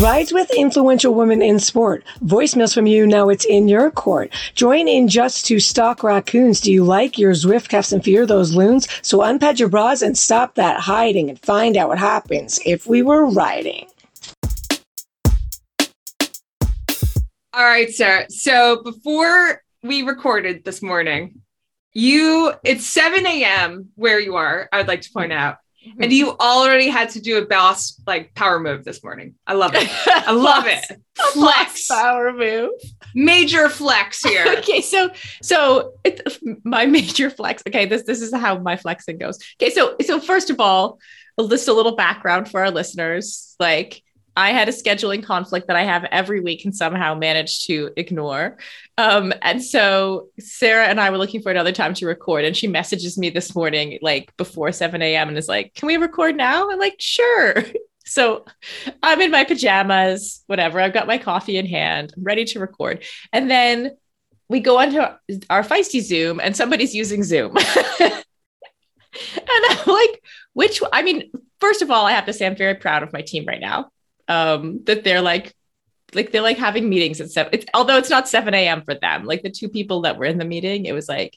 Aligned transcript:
Rides 0.00 0.32
with 0.32 0.48
influential 0.54 1.12
women 1.12 1.42
in 1.42 1.58
sport. 1.58 2.04
Voicemails 2.24 2.72
from 2.72 2.86
you. 2.86 3.04
Now 3.04 3.30
it's 3.30 3.44
in 3.44 3.66
your 3.66 3.90
court. 3.90 4.32
Join 4.54 4.86
in 4.86 5.08
just 5.08 5.44
to 5.46 5.58
stalk 5.58 6.04
raccoons. 6.04 6.60
Do 6.60 6.72
you 6.72 6.84
like 6.84 7.18
your 7.18 7.32
Zwift 7.32 7.68
cuffs 7.68 7.90
and 7.90 8.04
fear 8.04 8.24
those 8.24 8.54
loons? 8.54 8.86
So 9.02 9.18
unpad 9.18 9.58
your 9.58 9.68
bras 9.68 10.02
and 10.02 10.16
stop 10.16 10.54
that 10.54 10.78
hiding 10.78 11.28
and 11.28 11.40
find 11.40 11.76
out 11.76 11.88
what 11.88 11.98
happens 11.98 12.60
if 12.64 12.86
we 12.86 13.02
were 13.02 13.26
riding. 13.26 13.88
All 17.52 17.64
right, 17.64 17.90
Sarah. 17.90 18.30
So 18.30 18.84
before 18.84 19.64
we 19.82 20.02
recorded 20.02 20.62
this 20.62 20.80
morning, 20.80 21.40
you 21.92 22.52
it's 22.62 22.86
7 22.86 23.26
a.m. 23.26 23.88
where 23.96 24.20
you 24.20 24.36
are, 24.36 24.68
I 24.70 24.76
would 24.76 24.86
like 24.86 25.00
to 25.00 25.10
point 25.10 25.32
out. 25.32 25.56
Mm-hmm. 25.88 26.02
And 26.02 26.12
you 26.12 26.36
already 26.38 26.88
had 26.88 27.10
to 27.10 27.20
do 27.20 27.38
a 27.38 27.46
boss 27.46 28.00
like 28.06 28.34
power 28.34 28.60
move 28.60 28.84
this 28.84 29.02
morning. 29.02 29.34
I 29.46 29.54
love 29.54 29.72
it. 29.74 29.88
I 30.06 30.32
love 30.32 30.66
it. 30.66 30.84
Flex 31.32 31.88
power 31.88 32.32
move. 32.32 32.70
Major 33.14 33.68
flex 33.68 34.22
here. 34.22 34.44
okay, 34.58 34.80
so 34.80 35.10
so 35.42 35.94
it, 36.04 36.20
my 36.64 36.86
major 36.98 37.30
flex. 37.30 37.62
Okay, 37.66 37.86
this 37.86 38.02
this 38.02 38.20
is 38.20 38.32
how 38.34 38.58
my 38.58 38.76
flexing 38.76 39.18
goes. 39.18 39.38
Okay, 39.60 39.70
so 39.70 39.96
so 40.04 40.20
first 40.20 40.50
of 40.50 40.60
all, 40.60 40.98
just 41.48 41.68
a 41.68 41.72
little 41.72 41.96
background 41.96 42.50
for 42.50 42.60
our 42.60 42.70
listeners. 42.70 43.56
Like 43.58 44.02
I 44.38 44.52
had 44.52 44.68
a 44.68 44.72
scheduling 44.72 45.24
conflict 45.24 45.66
that 45.66 45.74
I 45.74 45.82
have 45.82 46.04
every 46.04 46.38
week 46.38 46.64
and 46.64 46.72
somehow 46.74 47.16
managed 47.16 47.66
to 47.66 47.90
ignore. 47.96 48.56
Um, 48.96 49.34
and 49.42 49.60
so 49.60 50.28
Sarah 50.38 50.86
and 50.86 51.00
I 51.00 51.10
were 51.10 51.18
looking 51.18 51.42
for 51.42 51.50
another 51.50 51.72
time 51.72 51.92
to 51.94 52.06
record, 52.06 52.44
and 52.44 52.56
she 52.56 52.68
messages 52.68 53.18
me 53.18 53.30
this 53.30 53.56
morning, 53.56 53.98
like 54.00 54.34
before 54.36 54.70
7 54.70 55.02
a.m., 55.02 55.28
and 55.28 55.36
is 55.36 55.48
like, 55.48 55.74
Can 55.74 55.88
we 55.88 55.96
record 55.96 56.36
now? 56.36 56.70
I'm 56.70 56.78
like, 56.78 56.96
Sure. 56.98 57.64
So 58.04 58.46
I'm 59.02 59.20
in 59.20 59.30
my 59.30 59.44
pajamas, 59.44 60.42
whatever. 60.46 60.80
I've 60.80 60.94
got 60.94 61.06
my 61.06 61.18
coffee 61.18 61.58
in 61.58 61.66
hand, 61.66 62.14
I'm 62.16 62.24
ready 62.24 62.46
to 62.46 62.58
record. 62.58 63.04
And 63.34 63.50
then 63.50 63.98
we 64.48 64.60
go 64.60 64.78
onto 64.78 65.00
our 65.50 65.62
feisty 65.62 66.00
Zoom, 66.00 66.40
and 66.40 66.56
somebody's 66.56 66.94
using 66.94 67.22
Zoom. 67.22 67.54
and 68.00 68.24
I'm 69.46 69.86
like, 69.86 70.22
which, 70.54 70.80
I 70.90 71.02
mean, 71.02 71.30
first 71.60 71.82
of 71.82 71.90
all, 71.90 72.06
I 72.06 72.12
have 72.12 72.24
to 72.24 72.32
say, 72.32 72.46
I'm 72.46 72.56
very 72.56 72.76
proud 72.76 73.02
of 73.02 73.12
my 73.12 73.20
team 73.20 73.44
right 73.44 73.60
now 73.60 73.90
um, 74.28 74.80
that 74.84 75.04
they're 75.04 75.22
like 75.22 75.54
like 76.14 76.32
they're 76.32 76.42
like 76.42 76.58
having 76.58 76.88
meetings 76.88 77.20
at 77.20 77.30
seven. 77.30 77.50
It's, 77.52 77.66
although 77.74 77.96
it's 77.96 78.10
not 78.10 78.28
seven 78.28 78.54
a.m. 78.54 78.82
for 78.82 78.94
them. 78.94 79.24
Like 79.24 79.42
the 79.42 79.50
two 79.50 79.68
people 79.68 80.02
that 80.02 80.16
were 80.16 80.24
in 80.24 80.38
the 80.38 80.44
meeting, 80.44 80.86
it 80.86 80.92
was 80.92 81.08
like 81.08 81.36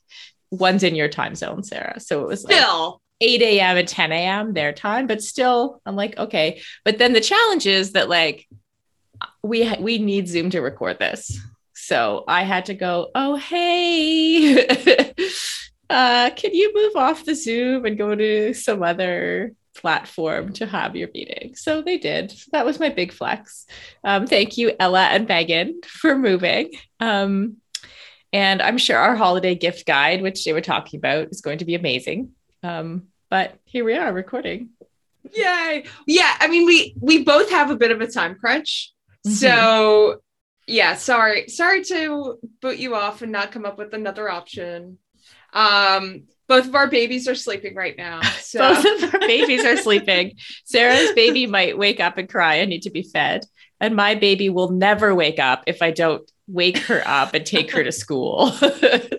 one's 0.50 0.84
in 0.84 0.96
your 0.96 1.10
time 1.10 1.36
zone, 1.36 1.64
Sarah. 1.64 2.00
So 2.00 2.22
it 2.22 2.28
was 2.28 2.44
like 2.44 2.56
still 2.56 3.02
8 3.22 3.42
a.m. 3.42 3.78
and 3.78 3.88
10 3.88 4.12
a.m. 4.12 4.54
their 4.54 4.74
time, 4.74 5.08
but 5.08 5.22
still, 5.22 5.82
I'm 5.86 5.96
like, 5.96 6.18
okay. 6.18 6.62
But 6.84 6.98
then 6.98 7.14
the 7.14 7.22
challenge 7.22 7.68
is 7.68 7.94
that 7.94 8.10
like 8.10 8.48
we 9.44 9.64
ha- 9.64 9.78
we 9.80 9.98
need 9.98 10.28
Zoom 10.28 10.50
to 10.52 10.62
record 10.62 11.00
this. 11.00 11.40
So 11.74 12.24
I 12.28 12.44
had 12.44 12.66
to 12.66 12.74
go, 12.74 13.10
oh 13.14 13.36
hey, 13.36 14.66
uh, 15.90 16.30
can 16.36 16.54
you 16.54 16.72
move 16.74 16.96
off 16.96 17.26
the 17.26 17.36
Zoom 17.36 17.86
and 17.86 17.98
go 17.98 18.16
to 18.16 18.54
some 18.54 18.84
other 18.84 19.54
platform 19.76 20.54
to 20.54 20.66
have 20.66 20.96
your 20.96 21.10
meeting. 21.14 21.56
So 21.56 21.82
they 21.82 21.98
did. 21.98 22.34
That 22.52 22.66
was 22.66 22.80
my 22.80 22.90
big 22.90 23.12
flex. 23.12 23.66
Um, 24.04 24.28
thank 24.28 24.58
you, 24.58 24.74
Ella 24.80 25.04
and 25.04 25.28
Megan, 25.28 25.82
for 25.86 26.18
moving. 26.18 26.72
Um, 27.00 27.58
and 28.34 28.62
I'm 28.62 28.78
sure 28.78 28.98
our 28.98 29.16
holiday 29.16 29.56
gift 29.56 29.86
guide, 29.86 30.22
which 30.22 30.44
they 30.46 30.54
were 30.54 30.62
talking 30.62 30.98
about, 30.98 31.30
is 31.32 31.42
going 31.42 31.60
to 31.60 31.66
be 31.66 31.76
amazing. 31.76 32.32
Um, 32.64 33.08
but 33.30 33.56
here 33.66 33.84
we 33.84 33.96
are 33.96 34.12
recording. 34.12 34.70
Yay! 35.34 35.86
Yeah, 36.08 36.36
I 36.40 36.48
mean, 36.48 36.66
we 36.66 36.96
we 37.00 37.24
both 37.24 37.50
have 37.52 37.70
a 37.70 37.76
bit 37.76 37.92
of 37.92 38.02
a 38.02 38.08
time 38.08 38.36
crunch, 38.36 38.92
mm-hmm. 39.26 39.36
so 39.36 40.22
yeah. 40.68 40.96
Sorry, 40.96 41.48
sorry 41.48 41.84
to 41.86 42.40
boot 42.62 42.78
you 42.78 42.96
off 42.96 43.22
and 43.22 43.32
not 43.32 43.52
come 43.52 43.66
up 43.66 43.78
with 43.78 43.94
another 43.94 44.30
option. 44.30 44.98
Um, 45.54 46.24
both 46.52 46.68
of 46.68 46.76
our 46.76 46.88
babies 46.88 47.30
are 47.30 47.36
sleeping 47.36 47.76
right 47.76 47.98
now. 47.98 48.20
So. 48.42 48.60
both 48.60 49.04
of 49.04 49.14
our 49.14 49.20
babies 49.22 49.64
are 49.64 49.78
sleeping. 49.78 50.34
Sarah's 50.66 51.14
baby 51.14 51.48
might 51.48 51.78
wake 51.78 52.02
up 52.02 52.18
and 52.18 52.28
cry 52.28 52.60
I 52.60 52.66
need 52.66 52.82
to 52.82 52.90
be 52.90 53.02
fed. 53.02 53.46
And 53.80 53.96
my 53.96 54.16
baby 54.16 54.50
will 54.50 54.72
never 54.72 55.16
wake 55.16 55.40
up 55.40 55.64
if 55.68 55.82
I 55.82 55.92
don't 55.92 56.30
wake 56.48 56.80
her 56.80 57.02
up 57.06 57.34
and 57.34 57.46
take 57.46 57.72
her 57.72 57.82
to 57.82 57.94
school. 57.94 58.52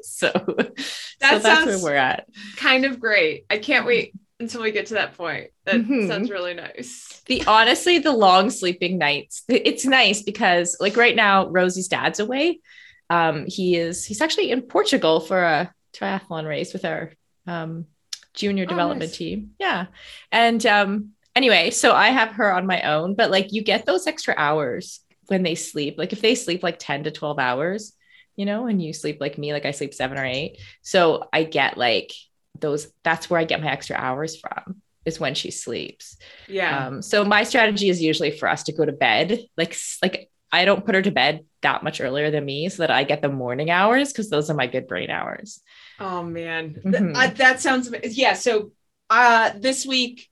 so, 0.02 0.28
that 0.28 0.74
so 1.18 1.38
that's 1.38 1.64
where 1.64 1.78
we're 1.82 1.96
at. 1.96 2.26
Kind 2.58 2.84
of 2.84 3.00
great. 3.00 3.46
I 3.48 3.56
can't 3.56 3.86
wait 3.86 4.12
until 4.38 4.60
we 4.60 4.70
get 4.70 4.86
to 4.86 4.94
that 4.94 5.16
point. 5.16 5.48
That 5.64 5.76
mm-hmm. 5.76 6.08
sounds 6.08 6.28
really 6.30 6.52
nice. 6.52 7.22
The 7.24 7.42
honestly, 7.46 7.98
the 8.00 8.12
long 8.12 8.50
sleeping 8.50 8.98
nights. 8.98 9.44
It's 9.48 9.86
nice 9.86 10.20
because 10.20 10.76
like 10.78 10.98
right 10.98 11.16
now, 11.16 11.48
Rosie's 11.48 11.88
dad's 11.88 12.20
away. 12.20 12.60
Um, 13.08 13.46
he 13.46 13.76
is 13.76 14.04
he's 14.04 14.20
actually 14.20 14.50
in 14.50 14.60
Portugal 14.60 15.20
for 15.20 15.42
a 15.42 15.72
triathlon 15.94 16.46
race 16.46 16.74
with 16.74 16.84
our 16.84 17.12
um, 17.46 17.86
junior 18.34 18.64
oh, 18.64 18.68
development 18.68 19.10
nice. 19.10 19.16
team. 19.16 19.50
Yeah. 19.58 19.86
And 20.30 20.64
um, 20.66 21.10
anyway, 21.34 21.70
so 21.70 21.92
I 21.92 22.08
have 22.08 22.32
her 22.32 22.52
on 22.52 22.66
my 22.66 22.82
own, 22.82 23.14
but 23.14 23.30
like 23.30 23.52
you 23.52 23.62
get 23.62 23.86
those 23.86 24.06
extra 24.06 24.34
hours 24.36 25.00
when 25.26 25.42
they 25.42 25.54
sleep. 25.54 25.96
Like 25.98 26.12
if 26.12 26.20
they 26.20 26.34
sleep 26.34 26.62
like 26.62 26.78
10 26.78 27.04
to 27.04 27.10
12 27.10 27.38
hours, 27.38 27.92
you 28.36 28.46
know, 28.46 28.66
and 28.66 28.82
you 28.82 28.92
sleep 28.92 29.18
like 29.20 29.38
me, 29.38 29.52
like 29.52 29.66
I 29.66 29.72
sleep 29.72 29.94
seven 29.94 30.18
or 30.18 30.24
eight. 30.24 30.58
So 30.82 31.28
I 31.32 31.44
get 31.44 31.76
like 31.76 32.12
those, 32.58 32.88
that's 33.02 33.28
where 33.28 33.40
I 33.40 33.44
get 33.44 33.60
my 33.60 33.70
extra 33.70 33.96
hours 33.96 34.38
from 34.38 34.82
is 35.04 35.18
when 35.18 35.34
she 35.34 35.50
sleeps. 35.50 36.16
Yeah. 36.48 36.86
Um, 36.86 37.02
so 37.02 37.24
my 37.24 37.42
strategy 37.44 37.88
is 37.88 38.00
usually 38.00 38.30
for 38.30 38.48
us 38.48 38.62
to 38.64 38.72
go 38.72 38.84
to 38.84 38.92
bed. 38.92 39.40
Like, 39.56 39.76
like 40.02 40.30
I 40.52 40.64
don't 40.64 40.84
put 40.84 40.94
her 40.94 41.02
to 41.02 41.10
bed 41.10 41.44
that 41.62 41.82
much 41.82 42.00
earlier 42.00 42.30
than 42.30 42.44
me 42.44 42.68
so 42.68 42.82
that 42.82 42.90
I 42.90 43.04
get 43.04 43.22
the 43.22 43.28
morning 43.28 43.70
hours 43.70 44.12
because 44.12 44.30
those 44.30 44.50
are 44.50 44.54
my 44.54 44.66
good 44.66 44.86
brain 44.86 45.10
hours. 45.10 45.60
Oh 46.02 46.24
man, 46.24 46.80
mm-hmm. 46.84 47.14
uh, 47.14 47.28
that 47.36 47.60
sounds 47.60 47.94
yeah. 48.02 48.32
So 48.32 48.72
uh, 49.08 49.52
this 49.56 49.86
week, 49.86 50.28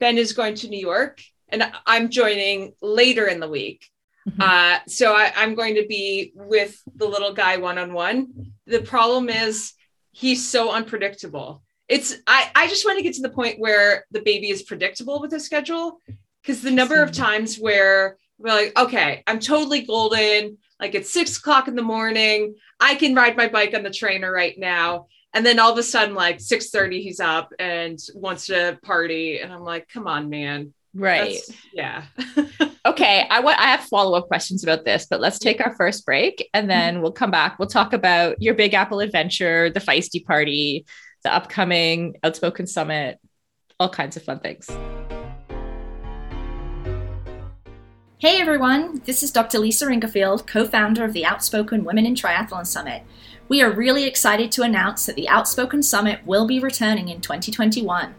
Ben 0.00 0.16
is 0.16 0.32
going 0.32 0.54
to 0.56 0.68
New 0.68 0.80
York, 0.80 1.20
and 1.50 1.70
I'm 1.84 2.08
joining 2.08 2.72
later 2.80 3.26
in 3.26 3.38
the 3.38 3.48
week. 3.48 3.90
Mm-hmm. 4.26 4.40
Uh, 4.40 4.78
so 4.88 5.12
I, 5.12 5.30
I'm 5.36 5.54
going 5.54 5.74
to 5.74 5.86
be 5.86 6.32
with 6.34 6.80
the 6.96 7.06
little 7.06 7.34
guy 7.34 7.58
one 7.58 7.76
on 7.76 7.92
one. 7.92 8.52
The 8.66 8.80
problem 8.80 9.28
is 9.28 9.74
he's 10.12 10.48
so 10.48 10.72
unpredictable. 10.72 11.62
It's 11.88 12.16
I 12.26 12.50
I 12.54 12.68
just 12.68 12.86
want 12.86 12.96
to 12.96 13.02
get 13.02 13.14
to 13.16 13.22
the 13.22 13.28
point 13.28 13.60
where 13.60 14.06
the 14.12 14.22
baby 14.22 14.48
is 14.48 14.62
predictable 14.62 15.20
with 15.20 15.30
his 15.30 15.44
schedule 15.44 16.00
because 16.40 16.62
the 16.62 16.70
number 16.70 17.02
of 17.02 17.12
times 17.12 17.58
where 17.58 18.16
we're 18.38 18.54
like, 18.54 18.78
okay, 18.78 19.22
I'm 19.26 19.40
totally 19.40 19.82
golden. 19.82 20.56
Like 20.82 20.96
it's 20.96 21.12
six 21.12 21.38
o'clock 21.38 21.68
in 21.68 21.76
the 21.76 21.82
morning. 21.82 22.56
I 22.80 22.96
can 22.96 23.14
ride 23.14 23.36
my 23.36 23.46
bike 23.46 23.72
on 23.72 23.84
the 23.84 23.90
trainer 23.90 24.32
right 24.32 24.58
now. 24.58 25.06
And 25.32 25.46
then 25.46 25.60
all 25.60 25.70
of 25.70 25.78
a 25.78 25.82
sudden, 25.82 26.16
like 26.16 26.38
6:30, 26.38 27.00
he's 27.00 27.20
up 27.20 27.52
and 27.60 28.00
wants 28.16 28.46
to 28.46 28.80
party. 28.82 29.38
And 29.38 29.52
I'm 29.52 29.62
like, 29.62 29.88
come 29.88 30.08
on, 30.08 30.28
man. 30.28 30.74
Right. 30.92 31.40
That's, 31.46 31.56
yeah. 31.72 32.04
okay. 32.86 33.26
I 33.30 33.40
want 33.40 33.60
I 33.60 33.66
have 33.66 33.84
follow-up 33.84 34.26
questions 34.26 34.64
about 34.64 34.84
this, 34.84 35.06
but 35.08 35.20
let's 35.20 35.38
take 35.38 35.64
our 35.64 35.74
first 35.76 36.04
break 36.04 36.50
and 36.52 36.64
mm-hmm. 36.64 36.68
then 36.68 37.00
we'll 37.00 37.12
come 37.12 37.30
back. 37.30 37.60
We'll 37.60 37.68
talk 37.68 37.92
about 37.92 38.42
your 38.42 38.54
big 38.54 38.74
apple 38.74 38.98
adventure, 38.98 39.70
the 39.70 39.78
feisty 39.78 40.24
party, 40.24 40.84
the 41.22 41.32
upcoming 41.32 42.16
outspoken 42.24 42.66
summit, 42.66 43.20
all 43.78 43.88
kinds 43.88 44.16
of 44.16 44.24
fun 44.24 44.40
things. 44.40 44.68
Hey 48.22 48.40
everyone, 48.40 49.02
this 49.04 49.24
is 49.24 49.32
Dr. 49.32 49.58
Lisa 49.58 49.86
Ingarfield, 49.86 50.46
co 50.46 50.64
founder 50.64 51.04
of 51.04 51.12
the 51.12 51.24
Outspoken 51.24 51.82
Women 51.82 52.06
in 52.06 52.14
Triathlon 52.14 52.64
Summit. 52.64 53.02
We 53.48 53.60
are 53.60 53.72
really 53.72 54.04
excited 54.04 54.52
to 54.52 54.62
announce 54.62 55.06
that 55.06 55.16
the 55.16 55.28
Outspoken 55.28 55.82
Summit 55.82 56.24
will 56.24 56.46
be 56.46 56.60
returning 56.60 57.08
in 57.08 57.20
2021. 57.20 58.14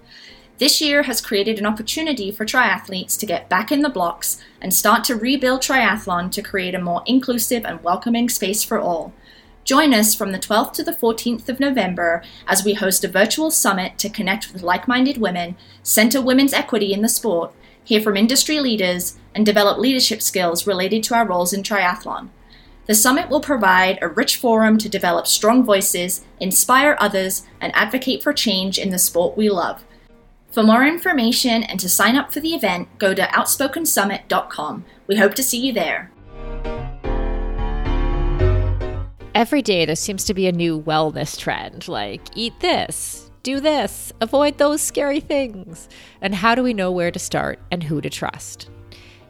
This 0.57 0.81
year 0.81 1.03
has 1.03 1.21
created 1.21 1.57
an 1.57 1.65
opportunity 1.65 2.31
for 2.31 2.44
triathletes 2.44 3.17
to 3.17 3.25
get 3.25 3.47
back 3.47 3.71
in 3.71 3.81
the 3.81 3.88
blocks 3.88 4.44
and 4.61 4.73
start 4.73 5.05
to 5.05 5.15
rebuild 5.15 5.61
triathlon 5.61 6.29
to 6.31 6.41
create 6.41 6.75
a 6.75 6.81
more 6.81 7.01
inclusive 7.06 7.63
and 7.63 7.81
welcoming 7.81 8.27
space 8.27 8.61
for 8.61 8.77
all. 8.77 9.13
Join 9.63 9.94
us 9.94 10.13
from 10.13 10.33
the 10.33 10.38
12th 10.38 10.73
to 10.73 10.83
the 10.83 10.91
14th 10.91 11.47
of 11.47 11.61
November 11.61 12.21
as 12.45 12.65
we 12.65 12.73
host 12.73 13.06
a 13.06 13.07
virtual 13.07 13.49
summit 13.49 13.97
to 13.99 14.09
connect 14.09 14.51
with 14.51 14.63
like 14.63 14.85
minded 14.85 15.17
women, 15.17 15.56
center 15.81 16.21
women's 16.21 16.51
equity 16.51 16.91
in 16.91 17.01
the 17.01 17.07
sport, 17.07 17.53
hear 17.83 18.01
from 18.01 18.18
industry 18.18 18.59
leaders, 18.59 19.18
and 19.35 19.45
develop 19.45 19.77
leadership 19.77 20.21
skills 20.21 20.68
related 20.68 21.03
to 21.03 21.15
our 21.15 21.27
roles 21.27 21.53
in 21.53 21.63
triathlon. 21.63 22.30
The 22.85 22.95
summit 22.95 23.30
will 23.30 23.39
provide 23.39 23.97
a 24.01 24.09
rich 24.09 24.35
forum 24.35 24.77
to 24.80 24.89
develop 24.89 25.25
strong 25.25 25.63
voices, 25.63 26.25
inspire 26.39 26.97
others, 27.00 27.45
and 27.62 27.74
advocate 27.75 28.21
for 28.21 28.33
change 28.33 28.77
in 28.77 28.89
the 28.89 29.00
sport 29.00 29.38
we 29.38 29.50
love. 29.50 29.83
For 30.51 30.63
more 30.63 30.85
information 30.85 31.63
and 31.63 31.80
to 31.80 31.89
sign 31.89 32.15
up 32.15 32.31
for 32.31 32.39
the 32.39 32.53
event, 32.53 32.88
go 33.00 33.13
to 33.13 33.24
outspokensummit.com. 33.24 34.85
We 35.07 35.15
hope 35.15 35.33
to 35.35 35.44
see 35.44 35.59
you 35.65 35.74
there. 35.74 36.12
Every 39.33 39.63
day 39.63 39.85
there 39.85 39.95
seems 39.95 40.25
to 40.25 40.33
be 40.33 40.45
a 40.47 40.51
new 40.51 40.80
wellness 40.80 41.39
trend 41.39 41.88
like 41.88 42.21
eat 42.35 42.59
this, 42.59 43.22
do 43.44 43.60
this, 43.60 44.13
avoid 44.22 44.57
those 44.57 44.81
scary 44.81 45.19
things. 45.19 45.90
And 46.22 46.34
how 46.34 46.56
do 46.56 46.63
we 46.63 46.74
know 46.74 46.92
where 46.92 47.12
to 47.12 47.19
start 47.19 47.60
and 47.69 47.84
who 47.84 48.00
to 48.00 48.10
trust? 48.10 48.69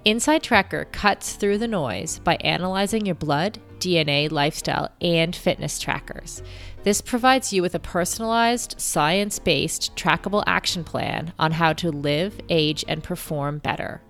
Inside 0.05 0.43
Tracker 0.43 0.85
cuts 0.85 1.33
through 1.33 1.57
the 1.57 1.67
noise 1.67 2.19
by 2.19 2.35
analyzing 2.41 3.05
your 3.05 3.15
blood, 3.15 3.57
DNA, 3.79 4.31
lifestyle, 4.31 4.89
and 5.01 5.35
fitness 5.35 5.79
trackers. 5.79 6.43
This 6.83 7.01
provides 7.01 7.51
you 7.51 7.61
with 7.61 7.73
a 7.73 7.79
personalized, 7.79 8.75
science 8.79 9.39
based, 9.39 9.95
trackable 9.95 10.43
action 10.45 10.83
plan 10.83 11.33
on 11.39 11.53
how 11.53 11.73
to 11.73 11.89
live, 11.89 12.39
age, 12.49 12.85
and 12.87 13.03
perform 13.03 13.57
better. 13.59 14.01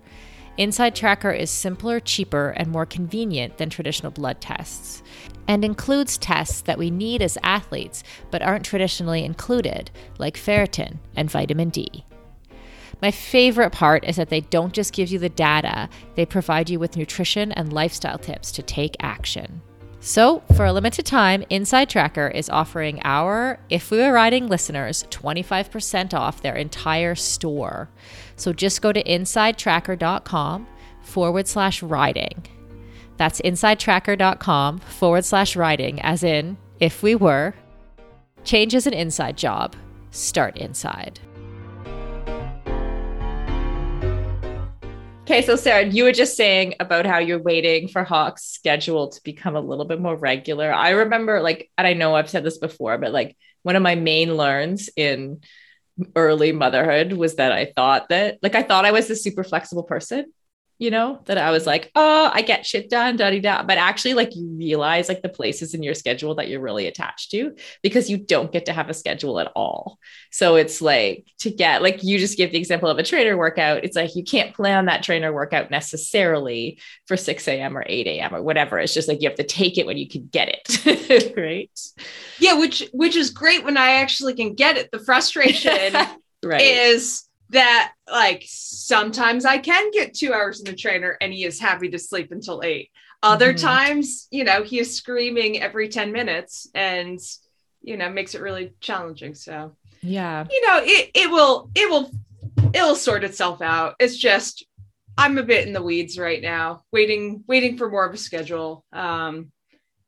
Inside 0.56 0.94
Tracker 0.94 1.32
is 1.32 1.50
simpler, 1.50 1.98
cheaper, 1.98 2.50
and 2.50 2.70
more 2.70 2.86
convenient 2.86 3.58
than 3.58 3.70
traditional 3.70 4.12
blood 4.12 4.40
tests, 4.40 5.02
and 5.46 5.64
includes 5.64 6.18
tests 6.18 6.60
that 6.62 6.78
we 6.78 6.90
need 6.90 7.22
as 7.22 7.38
athletes 7.42 8.02
but 8.30 8.42
aren't 8.42 8.64
traditionally 8.64 9.24
included, 9.24 9.90
like 10.18 10.36
ferritin 10.36 10.98
and 11.16 11.30
vitamin 11.30 11.70
D. 11.70 12.04
My 13.02 13.10
favorite 13.10 13.72
part 13.72 14.04
is 14.04 14.16
that 14.16 14.30
they 14.30 14.40
don't 14.40 14.72
just 14.72 14.92
give 14.94 15.10
you 15.10 15.18
the 15.18 15.28
data, 15.28 15.88
they 16.14 16.24
provide 16.24 16.70
you 16.70 16.78
with 16.78 16.96
nutrition 16.96 17.52
and 17.52 17.72
lifestyle 17.72 18.18
tips 18.18 18.52
to 18.52 18.62
take 18.62 18.96
action. 19.00 19.60
So, 20.00 20.42
for 20.54 20.66
a 20.66 20.72
limited 20.72 21.06
time, 21.06 21.44
Inside 21.48 21.88
Tracker 21.88 22.28
is 22.28 22.50
offering 22.50 23.00
our 23.04 23.58
If 23.70 23.90
We 23.90 23.96
Were 23.96 24.12
Riding 24.12 24.48
listeners 24.48 25.04
25% 25.10 26.12
off 26.12 26.42
their 26.42 26.56
entire 26.56 27.14
store. 27.14 27.88
So 28.36 28.52
just 28.52 28.82
go 28.82 28.92
to 28.92 29.02
insidetracker.com 29.02 30.66
forward 31.00 31.48
slash 31.48 31.82
riding. 31.82 32.44
That's 33.16 33.40
insidetracker.com 33.40 34.78
forward 34.78 35.24
slash 35.24 35.56
writing, 35.56 36.00
as 36.00 36.24
in, 36.24 36.56
if 36.80 37.02
we 37.02 37.14
were. 37.14 37.54
Change 38.44 38.74
is 38.74 38.86
an 38.86 38.92
inside 38.92 39.38
job. 39.38 39.74
Start 40.10 40.58
inside. 40.58 41.20
Okay, 45.22 45.40
so 45.40 45.56
Sarah, 45.56 45.86
you 45.86 46.04
were 46.04 46.12
just 46.12 46.36
saying 46.36 46.74
about 46.80 47.06
how 47.06 47.16
you're 47.16 47.40
waiting 47.40 47.88
for 47.88 48.04
Hawk's 48.04 48.44
schedule 48.44 49.08
to 49.08 49.22
become 49.24 49.56
a 49.56 49.60
little 49.60 49.86
bit 49.86 49.98
more 49.98 50.14
regular. 50.14 50.70
I 50.70 50.90
remember, 50.90 51.40
like, 51.40 51.70
and 51.78 51.86
I 51.86 51.94
know 51.94 52.14
I've 52.14 52.28
said 52.28 52.44
this 52.44 52.58
before, 52.58 52.98
but 52.98 53.10
like 53.10 53.34
one 53.62 53.74
of 53.74 53.82
my 53.82 53.94
main 53.94 54.36
learns 54.36 54.90
in 54.96 55.40
early 56.14 56.52
motherhood 56.52 57.14
was 57.14 57.36
that 57.36 57.52
I 57.52 57.72
thought 57.74 58.10
that, 58.10 58.38
like, 58.42 58.54
I 58.54 58.62
thought 58.62 58.84
I 58.84 58.90
was 58.90 59.08
a 59.08 59.16
super 59.16 59.44
flexible 59.44 59.84
person 59.84 60.26
you 60.78 60.90
know, 60.90 61.20
that 61.26 61.38
I 61.38 61.50
was 61.50 61.66
like, 61.66 61.90
oh, 61.94 62.30
I 62.32 62.42
get 62.42 62.66
shit 62.66 62.90
done, 62.90 63.16
da 63.16 63.30
da. 63.38 63.62
But 63.62 63.78
actually, 63.78 64.14
like 64.14 64.34
you 64.34 64.46
realize 64.56 65.08
like 65.08 65.22
the 65.22 65.28
places 65.28 65.72
in 65.72 65.82
your 65.82 65.94
schedule 65.94 66.34
that 66.34 66.48
you're 66.48 66.60
really 66.60 66.86
attached 66.86 67.30
to 67.30 67.54
because 67.82 68.10
you 68.10 68.18
don't 68.18 68.52
get 68.52 68.66
to 68.66 68.72
have 68.72 68.90
a 68.90 68.94
schedule 68.94 69.38
at 69.38 69.52
all. 69.54 69.98
So 70.30 70.56
it's 70.56 70.82
like 70.82 71.26
to 71.40 71.50
get 71.50 71.82
like 71.82 72.02
you 72.02 72.18
just 72.18 72.36
give 72.36 72.50
the 72.50 72.58
example 72.58 72.88
of 72.88 72.98
a 72.98 73.04
trainer 73.04 73.36
workout. 73.36 73.84
It's 73.84 73.96
like 73.96 74.16
you 74.16 74.24
can't 74.24 74.54
plan 74.54 74.86
that 74.86 75.04
trainer 75.04 75.32
workout 75.32 75.70
necessarily 75.70 76.80
for 77.06 77.16
6 77.16 77.46
a.m. 77.48 77.78
or 77.78 77.84
8 77.86 78.06
a.m. 78.08 78.34
or 78.34 78.42
whatever. 78.42 78.78
It's 78.78 78.94
just 78.94 79.08
like 79.08 79.22
you 79.22 79.28
have 79.28 79.38
to 79.38 79.44
take 79.44 79.78
it 79.78 79.86
when 79.86 79.96
you 79.96 80.08
can 80.08 80.26
get 80.26 80.48
it. 80.48 81.34
right. 81.36 81.70
Yeah, 82.40 82.58
which 82.58 82.88
which 82.92 83.14
is 83.14 83.30
great 83.30 83.64
when 83.64 83.76
I 83.76 83.92
actually 83.92 84.34
can 84.34 84.54
get 84.54 84.76
it. 84.76 84.90
The 84.90 84.98
frustration 84.98 85.94
right. 86.44 86.60
is 86.60 87.24
that 87.54 87.92
like 88.10 88.44
sometimes 88.46 89.44
I 89.44 89.58
can 89.58 89.90
get 89.90 90.14
two 90.14 90.32
hours 90.32 90.60
in 90.60 90.66
the 90.66 90.76
trainer 90.76 91.16
and 91.20 91.32
he 91.32 91.44
is 91.44 91.58
happy 91.58 91.88
to 91.90 91.98
sleep 91.98 92.30
until 92.30 92.62
eight. 92.62 92.90
Other 93.22 93.54
mm-hmm. 93.54 93.66
times, 93.66 94.28
you 94.30 94.44
know, 94.44 94.62
he 94.62 94.78
is 94.78 94.96
screaming 94.96 95.62
every 95.62 95.88
10 95.88 96.12
minutes 96.12 96.68
and, 96.74 97.18
you 97.80 97.96
know, 97.96 98.10
makes 98.10 98.34
it 98.34 98.42
really 98.42 98.74
challenging. 98.80 99.34
So, 99.34 99.76
yeah, 100.02 100.44
you 100.50 100.66
know, 100.66 100.80
it, 100.82 101.10
it 101.14 101.30
will, 101.30 101.70
it 101.74 101.90
will, 101.90 102.10
it'll 102.74 102.96
sort 102.96 103.24
itself 103.24 103.62
out. 103.62 103.94
It's 103.98 104.16
just, 104.16 104.66
I'm 105.16 105.38
a 105.38 105.42
bit 105.42 105.66
in 105.66 105.72
the 105.72 105.82
weeds 105.82 106.18
right 106.18 106.42
now, 106.42 106.82
waiting, 106.92 107.44
waiting 107.46 107.78
for 107.78 107.88
more 107.88 108.04
of 108.04 108.12
a 108.12 108.18
schedule. 108.18 108.84
Um, 108.92 109.52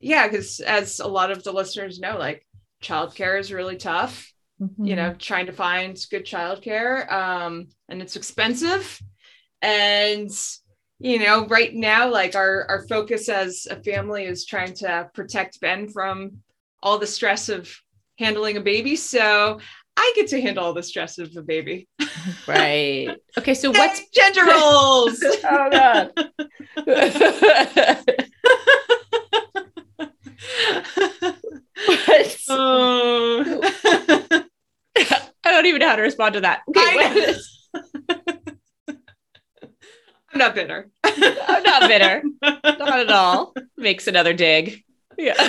yeah, 0.00 0.26
because 0.28 0.60
as 0.60 1.00
a 1.00 1.06
lot 1.06 1.30
of 1.30 1.42
the 1.42 1.52
listeners 1.52 2.00
know, 2.00 2.18
like 2.18 2.46
childcare 2.82 3.40
is 3.40 3.52
really 3.52 3.76
tough 3.76 4.30
mm-hmm. 4.60 4.84
you 4.84 4.96
know 4.96 5.14
trying 5.14 5.46
to 5.46 5.52
find 5.52 5.98
good 6.10 6.24
childcare 6.24 7.10
um, 7.10 7.68
and 7.88 8.02
it's 8.02 8.16
expensive. 8.16 9.00
And 9.62 10.30
you 10.98 11.18
know 11.18 11.46
right 11.46 11.74
now 11.74 12.10
like 12.10 12.34
our 12.34 12.66
our 12.68 12.86
focus 12.88 13.28
as 13.28 13.66
a 13.70 13.82
family 13.82 14.24
is 14.24 14.46
trying 14.46 14.72
to 14.74 15.10
protect 15.14 15.60
ben 15.60 15.88
from 15.88 16.38
all 16.82 16.98
the 16.98 17.06
stress 17.06 17.48
of 17.48 17.74
handling 18.18 18.56
a 18.56 18.60
baby. 18.60 18.96
So 18.96 19.60
i 19.98 20.12
get 20.14 20.28
to 20.28 20.40
handle 20.40 20.64
all 20.64 20.74
the 20.74 20.82
stress 20.82 21.18
of 21.18 21.36
a 21.36 21.42
baby. 21.42 21.88
Right. 22.48 23.08
Okay 23.38 23.54
so 23.54 23.70
what's 23.78 24.08
gender 24.10 24.44
roles! 24.44 25.22
Oh 25.44 25.70
god 25.70 26.12
what? 32.06 32.36
Oh. 32.48 33.60
I 35.44 35.50
don't 35.50 35.66
even 35.66 35.75
know 35.86 35.90
how 35.90 35.96
to 35.96 36.02
respond 36.02 36.34
to 36.34 36.40
that. 36.42 36.62
Okay. 36.68 37.34
I'm 40.32 40.38
not 40.38 40.54
bitter. 40.54 40.90
I'm 41.04 41.62
not 41.62 41.88
bitter. 41.88 42.22
not 42.42 43.00
at 43.00 43.10
all. 43.10 43.54
Makes 43.76 44.06
another 44.06 44.34
dig. 44.34 44.84
Yeah. 45.16 45.34